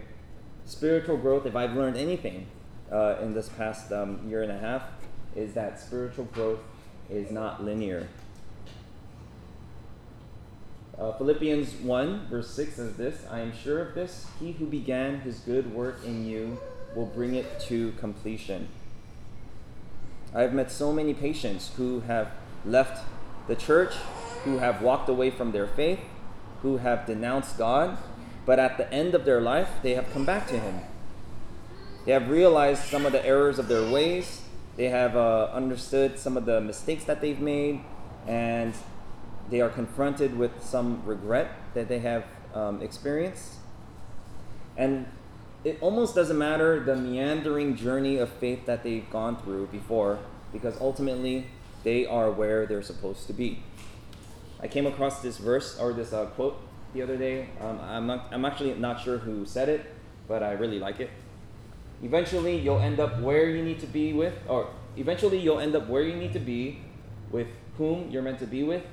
Spiritual 0.67 1.17
growth 1.17 1.47
if 1.47 1.55
i've 1.57 1.75
learned 1.75 1.97
anything 1.97 2.47
uh, 2.93 3.17
in 3.23 3.33
this 3.33 3.49
past 3.49 3.93
um, 3.93 4.21
year 4.29 4.43
and 4.43 4.51
a 4.51 4.59
half 4.59 4.83
is 5.37 5.55
that 5.55 5.79
spiritual 5.79 6.25
growth 6.25 6.59
is 7.09 7.31
not 7.31 7.65
linear. 7.65 8.09
Uh, 10.99 11.13
philippians 11.13 11.75
1 11.75 12.27
verse 12.29 12.51
6 12.51 12.75
says 12.75 12.97
this 12.97 13.25
i 13.31 13.39
am 13.39 13.53
sure 13.57 13.81
of 13.81 13.95
this. 13.95 14.27
He 14.41 14.53
who 14.53 14.67
began 14.67 15.21
his 15.21 15.39
good 15.39 15.73
work 15.73 16.01
in 16.05 16.27
you 16.27 16.59
will 16.97 17.07
bring 17.07 17.37
it 17.37 17.61
to 17.69 17.93
completion. 17.93 18.67
I 20.35 20.43
have 20.43 20.53
met 20.53 20.73
so 20.73 20.93
many 20.93 21.15
patients 21.15 21.71
who 21.77 22.01
have 22.01 22.33
left 22.65 23.05
the 23.49 23.57
church 23.57 23.95
who 24.45 24.59
have 24.59 24.83
walked 24.83 25.09
away 25.09 25.31
from 25.31 25.53
their 25.53 25.67
faith, 25.67 26.01
who 26.63 26.79
have 26.79 27.07
denounced 27.07 27.59
God, 27.59 27.99
but 28.47 28.59
at 28.59 28.79
the 28.79 28.93
end 28.93 29.15
of 29.15 29.25
their 29.25 29.41
life, 29.41 29.69
they 29.83 29.95
have 29.95 30.13
come 30.13 30.25
back 30.25 30.47
to 30.49 30.59
Him. 30.59 30.81
They 32.07 32.13
have 32.13 32.31
realized 32.31 32.85
some 32.85 33.05
of 33.07 33.13
the 33.13 33.25
errors 33.25 33.59
of 33.59 33.69
their 33.69 33.91
ways, 33.91 34.43
they 34.77 34.89
have 34.89 35.17
uh, 35.17 35.51
understood 35.53 36.19
some 36.19 36.37
of 36.37 36.47
the 36.47 36.61
mistakes 36.61 37.05
that 37.05 37.21
they've 37.21 37.41
made, 37.41 37.81
and 38.27 38.73
they 39.51 39.61
are 39.61 39.69
confronted 39.69 40.39
with 40.39 40.65
some 40.65 41.03
regret 41.05 41.51
that 41.75 41.89
they 41.89 41.99
have 41.99 42.25
um, 42.55 42.81
experienced. 42.81 43.55
And 44.77 45.07
it 45.65 45.79
almost 45.83 46.15
doesn't 46.15 46.39
matter 46.39 46.81
the 46.81 46.97
meandering 46.97 47.77
journey 47.77 48.17
of 48.17 48.31
faith 48.31 48.65
that 48.67 48.83
they've 48.83 49.09
gone 49.11 49.37
through 49.37 49.67
before, 49.67 50.19
because 50.53 50.81
ultimately 50.81 51.49
they 51.83 52.07
are 52.07 52.31
where 52.31 52.67
they're 52.67 52.83
supposed 52.83 53.27
to 53.27 53.33
be. 53.33 53.63
I 54.63 54.69
came 54.69 54.87
across 54.87 55.23
this 55.23 55.39
verse 55.39 55.79
or 55.79 55.93
this 55.93 56.13
uh, 56.13 56.27
quote 56.27 56.61
the 56.93 57.03
other 57.03 57.17
day. 57.17 57.49
Um, 57.61 57.81
I'm, 57.81 58.07
not, 58.07 58.29
I'm 58.31 58.45
actually 58.45 58.75
not 58.75 59.01
sure 59.01 59.19
who 59.19 59.47
said 59.47 59.69
it, 59.69 59.87
but 60.29 60.43
I 60.43 60.53
really 60.53 60.79
like 60.79 61.01
it. 61.01 61.11
Eventually, 62.03 62.59
you'll 62.59 62.81
end 62.81 63.01
up 63.01 63.21
where 63.21 63.49
you 63.49 63.63
need 63.63 63.81
to 63.81 63.87
be 63.87 64.13
with, 64.13 64.35
or 64.49 64.69
eventually, 64.97 65.39
you'll 65.39 65.61
end 65.61 65.75
up 65.77 65.89
where 65.89 66.03
you 66.03 66.17
need 66.17 66.33
to 66.33 66.39
be 66.39 66.81
with 67.31 67.49
whom 67.79 68.11
you're 68.11 68.23
meant 68.23 68.39
to 68.39 68.47
be 68.47 68.63
with 68.63 68.85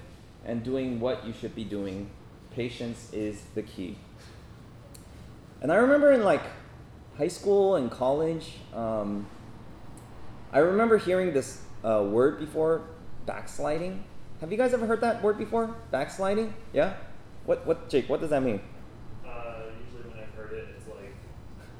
and 0.45 0.63
doing 0.63 0.99
what 0.99 1.25
you 1.25 1.33
should 1.33 1.55
be 1.55 1.63
doing. 1.63 2.09
Patience 2.53 3.11
is 3.13 3.43
the 3.55 3.61
key. 3.61 3.97
And 5.61 5.71
I 5.71 5.75
remember 5.75 6.11
in 6.11 6.23
like 6.23 6.43
high 7.17 7.27
school 7.27 7.75
and 7.75 7.89
college, 7.89 8.53
um, 8.73 9.27
I 10.51 10.59
remember 10.59 10.97
hearing 10.97 11.33
this 11.33 11.61
uh, 11.87 12.03
word 12.03 12.39
before, 12.39 12.81
backsliding. 13.25 14.03
Have 14.41 14.51
you 14.51 14.57
guys 14.57 14.73
ever 14.73 14.85
heard 14.85 15.01
that 15.01 15.23
word 15.23 15.37
before? 15.37 15.73
Backsliding? 15.89 16.53
Yeah? 16.73 16.95
What, 17.45 17.65
what, 17.65 17.89
Jake, 17.89 18.09
what 18.09 18.19
does 18.19 18.29
that 18.31 18.43
mean? 18.43 18.59
Uh, 19.25 19.71
usually 19.81 20.09
when 20.09 20.19
I've 20.19 20.33
heard 20.35 20.51
it, 20.51 20.67
it's 20.77 20.87
like 20.87 21.15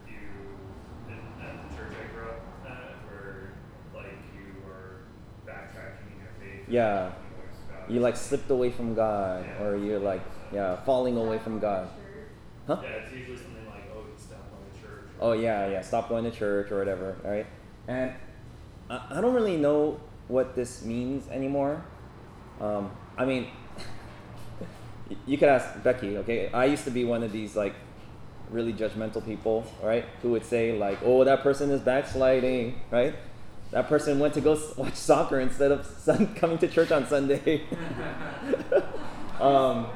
you, 0.07 0.15
in, 1.09 1.45
at 1.45 1.69
the 1.69 1.75
church 1.75 1.91
I 1.91 2.13
grew 2.13 2.29
up 2.29 2.41
at, 2.65 2.95
where 3.09 3.53
like 3.93 4.13
you 4.33 4.63
were 4.65 5.01
backtracking 5.45 6.07
in 6.13 6.19
your 6.21 6.31
faith. 6.39 6.69
Yeah. 6.69 7.11
You 7.89 7.99
like 7.99 8.15
slipped 8.15 8.49
away 8.49 8.71
from 8.71 8.95
God, 8.95 9.45
or 9.61 9.77
you're 9.77 9.99
like, 9.99 10.21
yeah, 10.53 10.77
falling 10.83 11.17
away 11.17 11.37
from 11.39 11.59
God. 11.59 11.89
Huh? 12.65 12.79
Yeah, 12.81 12.89
it's 12.89 13.13
usually 13.13 13.37
something 13.37 13.65
like, 13.65 13.83
oh, 13.93 14.03
stop 14.17 14.39
going 14.51 14.71
to 14.73 14.81
church. 14.81 15.09
Oh 15.21 15.33
yeah, 15.33 15.69
yeah. 15.69 15.81
Stop 15.81 16.09
going 16.09 16.23
to 16.25 16.31
church 16.31 16.71
or 16.71 16.79
whatever, 16.79 17.15
right? 17.23 17.45
And 17.87 18.13
I, 18.89 19.01
I 19.11 19.21
don't 19.21 19.33
really 19.33 19.57
know 19.57 19.99
what 20.27 20.55
this 20.55 20.83
means 20.83 21.27
anymore. 21.29 21.83
Um, 22.59 22.91
I 23.17 23.25
mean, 23.25 23.47
you 25.25 25.37
could 25.37 25.49
ask 25.49 25.81
Becky. 25.83 26.17
Okay, 26.17 26.51
I 26.51 26.65
used 26.65 26.83
to 26.85 26.91
be 26.91 27.05
one 27.05 27.23
of 27.23 27.31
these 27.31 27.55
like 27.55 27.75
really 28.49 28.73
judgmental 28.73 29.23
people, 29.25 29.65
right? 29.81 30.05
Who 30.21 30.31
would 30.31 30.45
say 30.45 30.77
like, 30.77 30.99
"Oh, 31.03 31.23
that 31.23 31.41
person 31.43 31.71
is 31.71 31.81
backsliding," 31.81 32.81
right? 32.91 33.15
That 33.71 33.89
person 33.89 34.19
went 34.19 34.33
to 34.35 34.41
go 34.41 34.59
watch 34.77 34.95
soccer 34.95 35.39
instead 35.39 35.71
of 35.71 35.85
sun- 35.99 36.33
coming 36.35 36.57
to 36.59 36.67
church 36.67 36.91
on 36.91 37.05
Sunday. 37.07 37.63
um, 39.39 39.87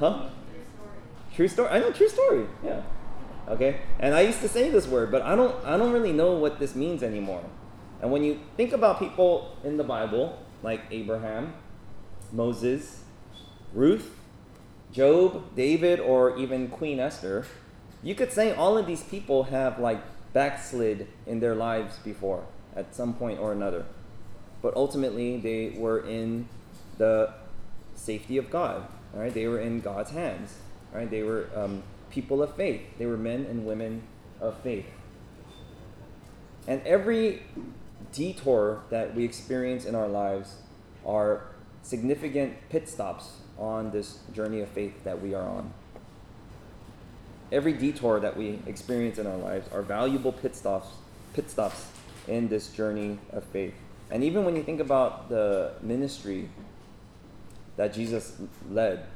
huh? 0.00 0.28
True 1.34 1.48
story. 1.48 1.68
I 1.70 1.78
know 1.78 1.92
true 1.92 2.08
story. 2.08 2.46
Yeah. 2.64 2.82
Okay. 3.48 3.80
And 3.98 4.14
I 4.14 4.22
used 4.22 4.40
to 4.40 4.48
say 4.48 4.70
this 4.70 4.86
word, 4.86 5.10
but 5.10 5.22
I 5.22 5.36
don't 5.36 5.54
I 5.64 5.76
don't 5.76 5.92
really 5.92 6.12
know 6.12 6.32
what 6.32 6.58
this 6.58 6.74
means 6.74 7.02
anymore. 7.02 7.44
And 8.04 8.12
when 8.12 8.22
you 8.22 8.38
think 8.58 8.74
about 8.74 8.98
people 8.98 9.56
in 9.64 9.78
the 9.78 9.82
Bible, 9.82 10.38
like 10.62 10.82
Abraham, 10.90 11.54
Moses, 12.32 13.02
Ruth, 13.72 14.18
Job, 14.92 15.56
David, 15.56 16.00
or 16.00 16.36
even 16.36 16.68
Queen 16.68 17.00
Esther, 17.00 17.46
you 18.02 18.14
could 18.14 18.30
say 18.30 18.52
all 18.52 18.76
of 18.76 18.86
these 18.86 19.02
people 19.02 19.44
have 19.44 19.78
like 19.78 20.02
backslid 20.34 21.08
in 21.26 21.40
their 21.40 21.54
lives 21.54 21.96
before 22.04 22.44
at 22.76 22.94
some 22.94 23.14
point 23.14 23.40
or 23.40 23.52
another. 23.52 23.86
But 24.60 24.76
ultimately 24.76 25.38
they 25.38 25.70
were 25.70 26.00
in 26.00 26.46
the 26.98 27.32
safety 27.94 28.36
of 28.36 28.50
God. 28.50 28.86
All 29.14 29.20
right, 29.20 29.32
they 29.32 29.46
were 29.46 29.60
in 29.60 29.80
God's 29.80 30.10
hands. 30.10 30.58
All 30.92 30.98
right, 30.98 31.10
they 31.10 31.22
were 31.22 31.48
um, 31.56 31.82
people 32.10 32.42
of 32.42 32.54
faith. 32.54 32.82
They 32.98 33.06
were 33.06 33.16
men 33.16 33.46
and 33.46 33.64
women 33.64 34.02
of 34.42 34.58
faith. 34.58 34.84
And 36.68 36.82
every 36.86 37.42
detour 38.14 38.82
that 38.90 39.14
we 39.14 39.24
experience 39.24 39.84
in 39.84 39.94
our 39.94 40.08
lives 40.08 40.56
are 41.04 41.42
significant 41.82 42.56
pit 42.70 42.88
stops 42.88 43.40
on 43.58 43.90
this 43.90 44.18
journey 44.32 44.60
of 44.60 44.68
faith 44.68 45.04
that 45.04 45.20
we 45.20 45.34
are 45.34 45.46
on. 45.46 45.72
Every 47.52 47.72
detour 47.72 48.20
that 48.20 48.36
we 48.36 48.58
experience 48.66 49.18
in 49.18 49.26
our 49.26 49.36
lives 49.36 49.68
are 49.72 49.82
valuable 49.82 50.32
pit 50.32 50.56
stops, 50.56 50.88
pit 51.34 51.50
stops 51.50 51.86
in 52.26 52.48
this 52.48 52.68
journey 52.68 53.18
of 53.32 53.44
faith. 53.44 53.74
And 54.10 54.24
even 54.24 54.44
when 54.44 54.56
you 54.56 54.62
think 54.62 54.80
about 54.80 55.28
the 55.28 55.72
ministry 55.82 56.48
that 57.76 57.92
Jesus 57.92 58.36
led 58.70 59.06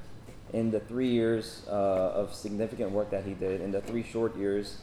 in 0.53 0.71
the 0.71 0.81
three 0.81 1.09
years 1.09 1.63
uh, 1.69 1.73
of 1.73 2.35
significant 2.35 2.91
work 2.91 3.11
that 3.11 3.25
he 3.25 3.35
did, 3.35 3.61
in 3.61 3.71
the 3.71 3.81
three 3.81 4.03
short 4.03 4.37
years, 4.37 4.79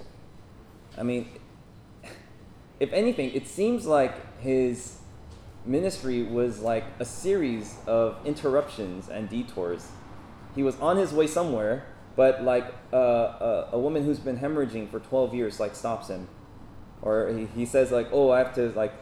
I 0.98 1.04
mean, 1.04 1.28
if 2.80 2.92
anything, 2.94 3.32
it 3.34 3.48
seems 3.48 3.86
like 3.86 4.40
his 4.40 4.98
ministry 5.66 6.24
was 6.24 6.60
like 6.60 6.84
a 7.00 7.06
series 7.06 7.76
of 7.88 8.18
interruptions 8.26 9.10
and 9.10 9.30
detours. 9.30 9.88
He 10.56 10.64
was 10.64 10.80
on 10.80 10.98
his 10.98 11.12
way 11.12 11.28
somewhere, 11.28 11.86
but 12.16 12.44
like 12.44 12.74
uh, 12.94 12.98
a, 12.98 13.70
a 13.74 13.80
woman 13.80 14.04
who's 14.04 14.20
been 14.20 14.38
hemorrhaging 14.38 14.90
for 14.90 15.00
12 15.00 15.34
years 15.34 15.60
like 15.60 15.76
stops 15.76 16.10
him. 16.10 16.28
Or 17.02 17.30
he, 17.30 17.46
he 17.46 17.66
says 17.66 17.92
like, 17.92 18.08
oh, 18.12 18.32
I 18.32 18.40
have 18.40 18.54
to 18.56 18.70
like 18.70 18.94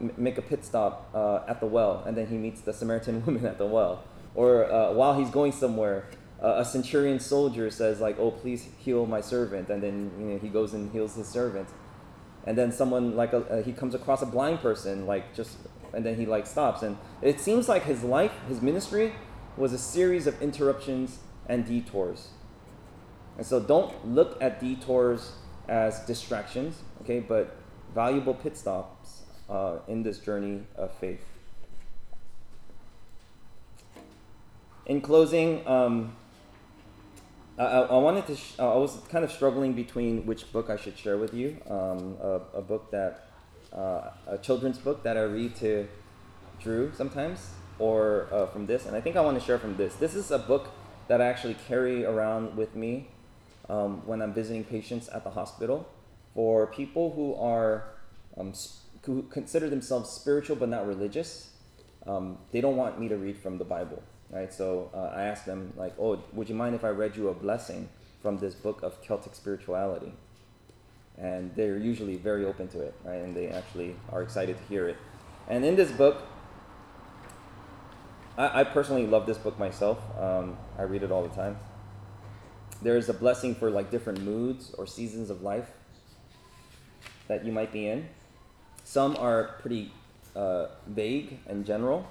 m- 0.00 0.12
make 0.16 0.38
a 0.38 0.42
pit 0.42 0.64
stop 0.64 1.10
uh, 1.14 1.40
at 1.48 1.60
the 1.60 1.66
well, 1.66 2.02
and 2.06 2.16
then 2.16 2.26
he 2.26 2.36
meets 2.36 2.60
the 2.60 2.72
Samaritan 2.72 3.24
woman 3.26 3.46
at 3.46 3.58
the 3.58 3.66
well. 3.66 4.04
Or 4.34 4.70
uh, 4.70 4.92
while 4.92 5.18
he's 5.18 5.30
going 5.30 5.52
somewhere, 5.52 6.06
uh, 6.42 6.54
a 6.58 6.64
centurion 6.64 7.18
soldier 7.20 7.70
says 7.70 8.00
like, 8.00 8.18
oh, 8.18 8.30
please 8.30 8.68
heal 8.78 9.04
my 9.06 9.20
servant, 9.20 9.68
and 9.68 9.82
then 9.82 10.10
you 10.18 10.26
know, 10.26 10.38
he 10.38 10.48
goes 10.48 10.72
and 10.72 10.90
heals 10.92 11.16
his 11.16 11.28
servant 11.28 11.68
and 12.46 12.56
then 12.56 12.72
someone 12.72 13.16
like 13.16 13.32
a, 13.32 13.38
uh, 13.38 13.62
he 13.62 13.72
comes 13.72 13.94
across 13.94 14.22
a 14.22 14.26
blind 14.26 14.60
person 14.60 15.06
like 15.06 15.34
just 15.34 15.58
and 15.92 16.04
then 16.06 16.16
he 16.16 16.26
like 16.26 16.46
stops. 16.46 16.82
And 16.82 16.96
it 17.20 17.40
seems 17.40 17.68
like 17.68 17.84
his 17.84 18.02
life 18.02 18.32
his 18.48 18.62
ministry 18.62 19.12
was 19.56 19.72
a 19.72 19.78
series 19.78 20.26
of 20.26 20.40
interruptions 20.40 21.18
and 21.46 21.66
detours. 21.66 22.28
And 23.36 23.46
so 23.46 23.60
don't 23.60 24.06
look 24.06 24.40
at 24.40 24.60
detours 24.60 25.32
as 25.68 26.00
distractions 26.00 26.82
okay 27.02 27.20
but 27.20 27.56
valuable 27.94 28.34
pit 28.34 28.56
stops 28.56 29.22
uh, 29.48 29.78
in 29.88 30.02
this 30.02 30.18
journey 30.18 30.62
of 30.76 30.92
faith. 30.94 31.24
In 34.86 35.00
closing 35.00 35.66
um, 35.66 36.16
I, 37.60 37.80
I 37.82 37.98
wanted 37.98 38.26
to. 38.28 38.36
Sh- 38.36 38.54
uh, 38.58 38.74
I 38.74 38.78
was 38.78 38.96
kind 39.10 39.22
of 39.22 39.30
struggling 39.30 39.74
between 39.74 40.24
which 40.24 40.50
book 40.50 40.70
I 40.70 40.76
should 40.76 40.96
share 40.96 41.18
with 41.18 41.34
you. 41.34 41.58
Um, 41.68 42.16
a, 42.22 42.40
a 42.54 42.62
book 42.62 42.90
that, 42.90 43.26
uh, 43.70 44.10
a 44.26 44.38
children's 44.40 44.78
book 44.78 45.02
that 45.02 45.18
I 45.18 45.24
read 45.24 45.54
to 45.56 45.86
Drew 46.58 46.90
sometimes, 46.94 47.50
or 47.78 48.28
uh, 48.32 48.46
from 48.46 48.64
this. 48.64 48.86
And 48.86 48.96
I 48.96 49.02
think 49.02 49.16
I 49.16 49.20
want 49.20 49.38
to 49.38 49.44
share 49.44 49.58
from 49.58 49.76
this. 49.76 49.94
This 49.96 50.14
is 50.14 50.30
a 50.30 50.38
book 50.38 50.70
that 51.08 51.20
I 51.20 51.26
actually 51.26 51.56
carry 51.68 52.06
around 52.06 52.56
with 52.56 52.74
me 52.74 53.08
um, 53.68 54.06
when 54.06 54.22
I'm 54.22 54.32
visiting 54.32 54.64
patients 54.64 55.10
at 55.10 55.22
the 55.22 55.30
hospital 55.30 55.86
for 56.34 56.66
people 56.68 57.12
who 57.12 57.34
are 57.34 57.84
um, 58.38 58.54
who 59.02 59.22
consider 59.24 59.68
themselves 59.68 60.08
spiritual 60.08 60.56
but 60.56 60.70
not 60.70 60.86
religious. 60.86 61.50
Um, 62.06 62.38
they 62.52 62.62
don't 62.62 62.76
want 62.76 62.98
me 62.98 63.08
to 63.08 63.16
read 63.18 63.36
from 63.36 63.58
the 63.58 63.64
Bible 63.66 64.02
right? 64.30 64.52
So 64.52 64.90
uh, 64.94 65.12
I 65.14 65.22
asked 65.22 65.46
them 65.46 65.72
like, 65.76 65.94
"Oh, 65.98 66.22
would 66.32 66.48
you 66.48 66.54
mind 66.54 66.74
if 66.74 66.84
I 66.84 66.90
read 66.90 67.16
you 67.16 67.28
a 67.28 67.34
blessing 67.34 67.88
from 68.22 68.38
this 68.38 68.54
book 68.54 68.82
of 68.82 69.00
Celtic 69.02 69.34
spirituality?" 69.34 70.12
And 71.18 71.54
they're 71.54 71.76
usually 71.76 72.16
very 72.16 72.44
open 72.46 72.68
to 72.68 72.80
it, 72.80 72.94
right? 73.04 73.16
And 73.20 73.36
they 73.36 73.48
actually 73.48 73.94
are 74.10 74.22
excited 74.22 74.56
to 74.56 74.64
hear 74.64 74.88
it. 74.88 74.96
And 75.48 75.64
in 75.64 75.76
this 75.76 75.90
book, 75.90 76.22
I, 78.38 78.60
I 78.60 78.64
personally 78.64 79.06
love 79.06 79.26
this 79.26 79.36
book 79.36 79.58
myself. 79.58 79.98
Um, 80.18 80.56
I 80.78 80.82
read 80.82 81.02
it 81.02 81.12
all 81.12 81.22
the 81.22 81.34
time. 81.34 81.58
There's 82.82 83.10
a 83.10 83.14
blessing 83.14 83.54
for 83.54 83.70
like 83.70 83.90
different 83.90 84.22
moods 84.22 84.72
or 84.78 84.86
seasons 84.86 85.28
of 85.28 85.42
life 85.42 85.70
that 87.28 87.44
you 87.44 87.52
might 87.52 87.72
be 87.72 87.86
in. 87.86 88.08
Some 88.84 89.16
are 89.18 89.56
pretty 89.60 89.92
uh, 90.34 90.68
vague 90.86 91.38
and 91.46 91.66
general, 91.66 92.06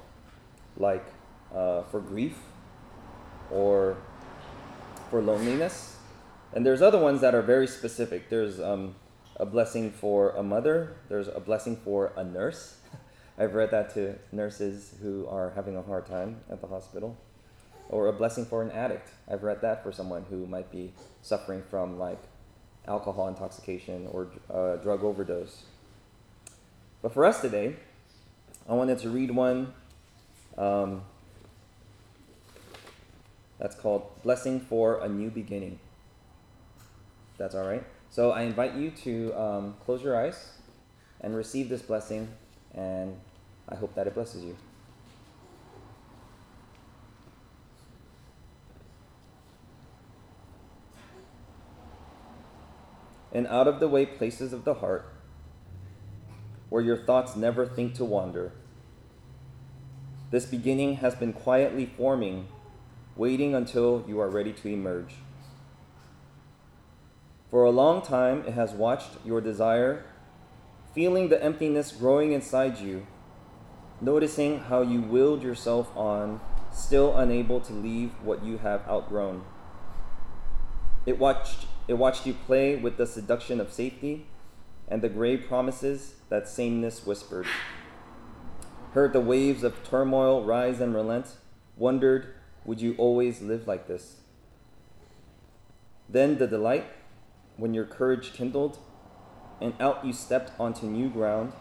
like 0.77 1.05
uh, 1.53 1.83
for 1.83 1.99
grief 1.99 2.37
or 3.51 3.97
for 5.09 5.21
loneliness. 5.21 5.97
And 6.53 6.65
there's 6.65 6.81
other 6.81 6.99
ones 6.99 7.21
that 7.21 7.35
are 7.35 7.41
very 7.41 7.67
specific. 7.67 8.29
There's 8.29 8.59
um, 8.59 8.95
a 9.35 9.45
blessing 9.45 9.91
for 9.91 10.31
a 10.31 10.43
mother, 10.43 10.97
there's 11.07 11.27
a 11.27 11.39
blessing 11.39 11.77
for 11.77 12.11
a 12.15 12.23
nurse. 12.23 12.77
I've 13.37 13.53
read 13.53 13.71
that 13.71 13.93
to 13.93 14.15
nurses 14.31 14.95
who 15.01 15.27
are 15.27 15.51
having 15.55 15.77
a 15.77 15.81
hard 15.81 16.05
time 16.05 16.41
at 16.49 16.61
the 16.61 16.67
hospital. 16.67 17.17
Or 17.89 18.07
a 18.07 18.13
blessing 18.13 18.45
for 18.45 18.61
an 18.61 18.69
addict. 18.71 19.09
I've 19.27 19.41
read 19.41 19.61
that 19.61 19.81
for 19.81 19.91
someone 19.91 20.25
who 20.29 20.45
might 20.45 20.71
be 20.71 20.93
suffering 21.23 21.63
from 21.71 21.97
like 21.97 22.19
alcohol 22.87 23.27
intoxication 23.27 24.07
or 24.11 24.27
uh, 24.53 24.75
drug 24.77 25.03
overdose. 25.03 25.63
But 27.01 27.13
for 27.13 27.25
us 27.25 27.41
today, 27.41 27.77
I 28.67 28.73
wanted 28.73 28.99
to 28.99 29.09
read 29.09 29.31
one 29.31 29.73
um, 30.57 31.03
that's 33.59 33.75
called 33.75 34.03
Blessing 34.23 34.59
for 34.59 35.03
a 35.03 35.09
New 35.09 35.29
Beginning. 35.29 35.79
That's 37.37 37.55
all 37.55 37.67
right. 37.67 37.83
So 38.09 38.31
I 38.31 38.43
invite 38.43 38.73
you 38.73 38.91
to 38.91 39.33
um, 39.39 39.75
close 39.85 40.01
your 40.01 40.19
eyes 40.19 40.53
and 41.21 41.35
receive 41.35 41.69
this 41.69 41.81
blessing, 41.81 42.29
and 42.73 43.15
I 43.67 43.75
hope 43.75 43.93
that 43.95 44.07
it 44.07 44.15
blesses 44.15 44.43
you. 44.43 44.57
In 53.31 53.45
out 53.45 53.67
of 53.67 53.79
the 53.79 53.87
way 53.87 54.05
places 54.05 54.53
of 54.53 54.65
the 54.65 54.75
heart, 54.75 55.13
where 56.69 56.81
your 56.81 56.97
thoughts 56.97 57.35
never 57.35 57.65
think 57.65 57.93
to 57.95 58.05
wander, 58.05 58.53
this 60.31 60.45
beginning 60.45 60.95
has 60.95 61.13
been 61.13 61.33
quietly 61.33 61.85
forming 61.85 62.47
waiting 63.19 63.53
until 63.53 64.05
you 64.07 64.17
are 64.17 64.29
ready 64.29 64.53
to 64.53 64.69
emerge. 64.69 65.15
For 67.51 67.65
a 67.65 67.69
long 67.69 68.01
time, 68.01 68.45
it 68.47 68.53
has 68.53 68.71
watched 68.71 69.11
your 69.25 69.41
desire, 69.41 70.05
feeling 70.95 71.27
the 71.27 71.43
emptiness 71.43 71.91
growing 71.91 72.31
inside 72.31 72.79
you, 72.79 73.05
noticing 73.99 74.59
how 74.59 74.83
you 74.83 75.01
willed 75.01 75.43
yourself 75.43 75.91
on, 75.97 76.39
still 76.71 77.17
unable 77.17 77.59
to 77.59 77.73
leave 77.73 78.11
what 78.23 78.41
you 78.41 78.59
have 78.59 78.87
outgrown. 78.87 79.43
It 81.05 81.19
watched, 81.19 81.65
it 81.89 81.95
watched 81.95 82.25
you 82.25 82.33
play 82.33 82.77
with 82.77 82.95
the 82.95 83.05
seduction 83.05 83.59
of 83.59 83.73
safety 83.73 84.27
and 84.87 85.01
the 85.01 85.09
gray 85.09 85.35
promises 85.35 86.15
that 86.29 86.47
sameness 86.47 87.05
whispered. 87.05 87.47
heard 88.93 89.11
the 89.11 89.19
waves 89.19 89.63
of 89.63 89.83
turmoil 89.83 90.45
rise 90.45 90.79
and 90.79 90.95
relent, 90.95 91.35
wondered, 91.75 92.33
would 92.69 92.79
you 92.79 92.93
always 92.99 93.41
live 93.41 93.67
like 93.67 93.87
this? 93.87 94.17
Then 96.07 96.37
the 96.37 96.45
delight, 96.45 96.85
when 97.57 97.73
your 97.73 97.83
courage 97.83 98.31
kindled, 98.31 98.77
and 99.59 99.73
out 99.79 100.05
you 100.05 100.13
stepped 100.13 100.51
onto 100.59 100.85
new 100.85 101.09
ground, 101.09 101.53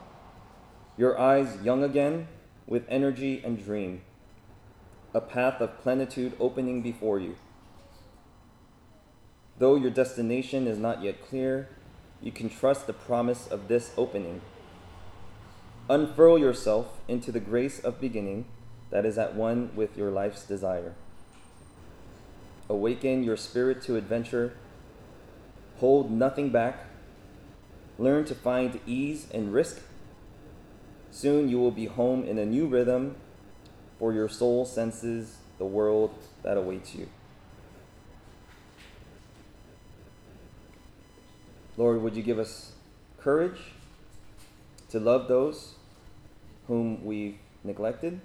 your 0.99 1.19
eyes 1.19 1.57
young 1.63 1.83
again 1.83 2.29
with 2.67 2.85
energy 2.91 3.41
and 3.43 3.65
dream, 3.65 4.03
a 5.15 5.23
path 5.23 5.63
of 5.63 5.81
plenitude 5.81 6.35
opening 6.39 6.83
before 6.83 7.19
you. 7.19 7.37
Though 9.57 9.77
your 9.77 9.91
destination 9.91 10.67
is 10.67 10.77
not 10.77 11.03
yet 11.03 11.27
clear, 11.27 11.71
you 12.21 12.33
can 12.33 12.51
trust 12.51 12.87
the 12.87 12.93
promise 12.93 13.47
of 13.47 13.69
this 13.69 13.93
opening. 13.97 14.43
Unfurl 15.89 16.39
yourself 16.39 17.01
into 17.09 17.33
the 17.33 17.41
grace 17.41 17.79
of 17.79 17.99
beginning 17.99 18.45
that 18.91 19.05
is 19.05 19.19
at 19.19 19.35
one 19.35 19.71
with 19.75 19.97
your 19.97 20.11
life's 20.11 20.45
desire. 20.45 20.95
Awaken 22.69 23.23
your 23.23 23.37
spirit 23.37 23.83
to 23.83 23.97
adventure. 23.97 24.55
Hold 25.79 26.11
nothing 26.11 26.51
back. 26.51 26.87
Learn 27.99 28.25
to 28.27 28.35
find 28.35 28.81
ease 28.87 29.27
and 29.33 29.53
risk. 29.53 29.83
Soon 31.11 31.49
you 31.49 31.59
will 31.59 31.71
be 31.71 31.87
home 31.87 32.25
in 32.25 32.39
a 32.39 32.47
new 32.47 32.67
rhythm, 32.67 33.17
for 33.99 34.13
your 34.13 34.29
soul 34.29 34.65
senses 34.65 35.39
the 35.59 35.65
world 35.65 36.15
that 36.43 36.57
awaits 36.57 36.95
you. 36.95 37.09
Lord, 41.77 42.03
would 42.03 42.17
you 42.17 42.23
give 42.23 42.39
us 42.39 42.73
courage 43.19 43.73
to 44.91 45.01
love 45.01 45.29
those 45.29 45.75
whom 46.67 47.05
we've 47.05 47.39
neglected? 47.65 48.21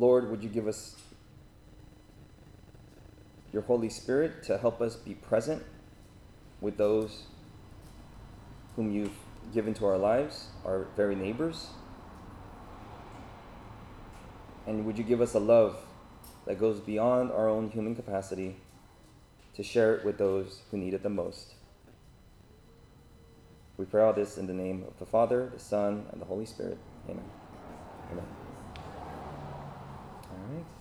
Lord, 0.00 0.30
would 0.30 0.42
you 0.42 0.48
give 0.48 0.66
us 0.66 0.96
your 3.52 3.62
Holy 3.62 3.88
Spirit 3.88 4.42
to 4.44 4.58
help 4.58 4.80
us 4.80 4.96
be 4.96 5.14
present 5.14 5.62
with 6.60 6.76
those 6.76 7.24
whom 8.74 8.90
you've 8.90 9.16
given 9.54 9.74
to 9.74 9.86
our 9.86 9.98
lives, 9.98 10.48
our 10.64 10.86
very 10.96 11.14
neighbors? 11.14 11.68
And 14.66 14.84
would 14.84 14.98
you 14.98 15.04
give 15.04 15.20
us 15.20 15.34
a 15.34 15.40
love 15.40 15.76
that 16.46 16.58
goes 16.58 16.80
beyond 16.80 17.30
our 17.30 17.48
own 17.48 17.70
human 17.70 17.94
capacity? 17.94 18.56
to 19.54 19.62
share 19.62 19.94
it 19.94 20.04
with 20.04 20.16
those 20.16 20.62
who 20.70 20.78
need 20.78 20.94
it 20.94 21.02
the 21.02 21.10
most. 21.10 21.54
We 23.76 23.84
pray 23.84 24.02
all 24.02 24.12
this 24.12 24.38
in 24.38 24.46
the 24.46 24.54
name 24.54 24.84
of 24.86 24.98
the 24.98 25.06
Father, 25.06 25.50
the 25.52 25.58
Son, 25.58 26.06
and 26.12 26.20
the 26.20 26.26
Holy 26.26 26.46
Spirit. 26.46 26.78
Amen. 27.08 27.24
Amen. 28.10 28.39
Right. 30.50 30.79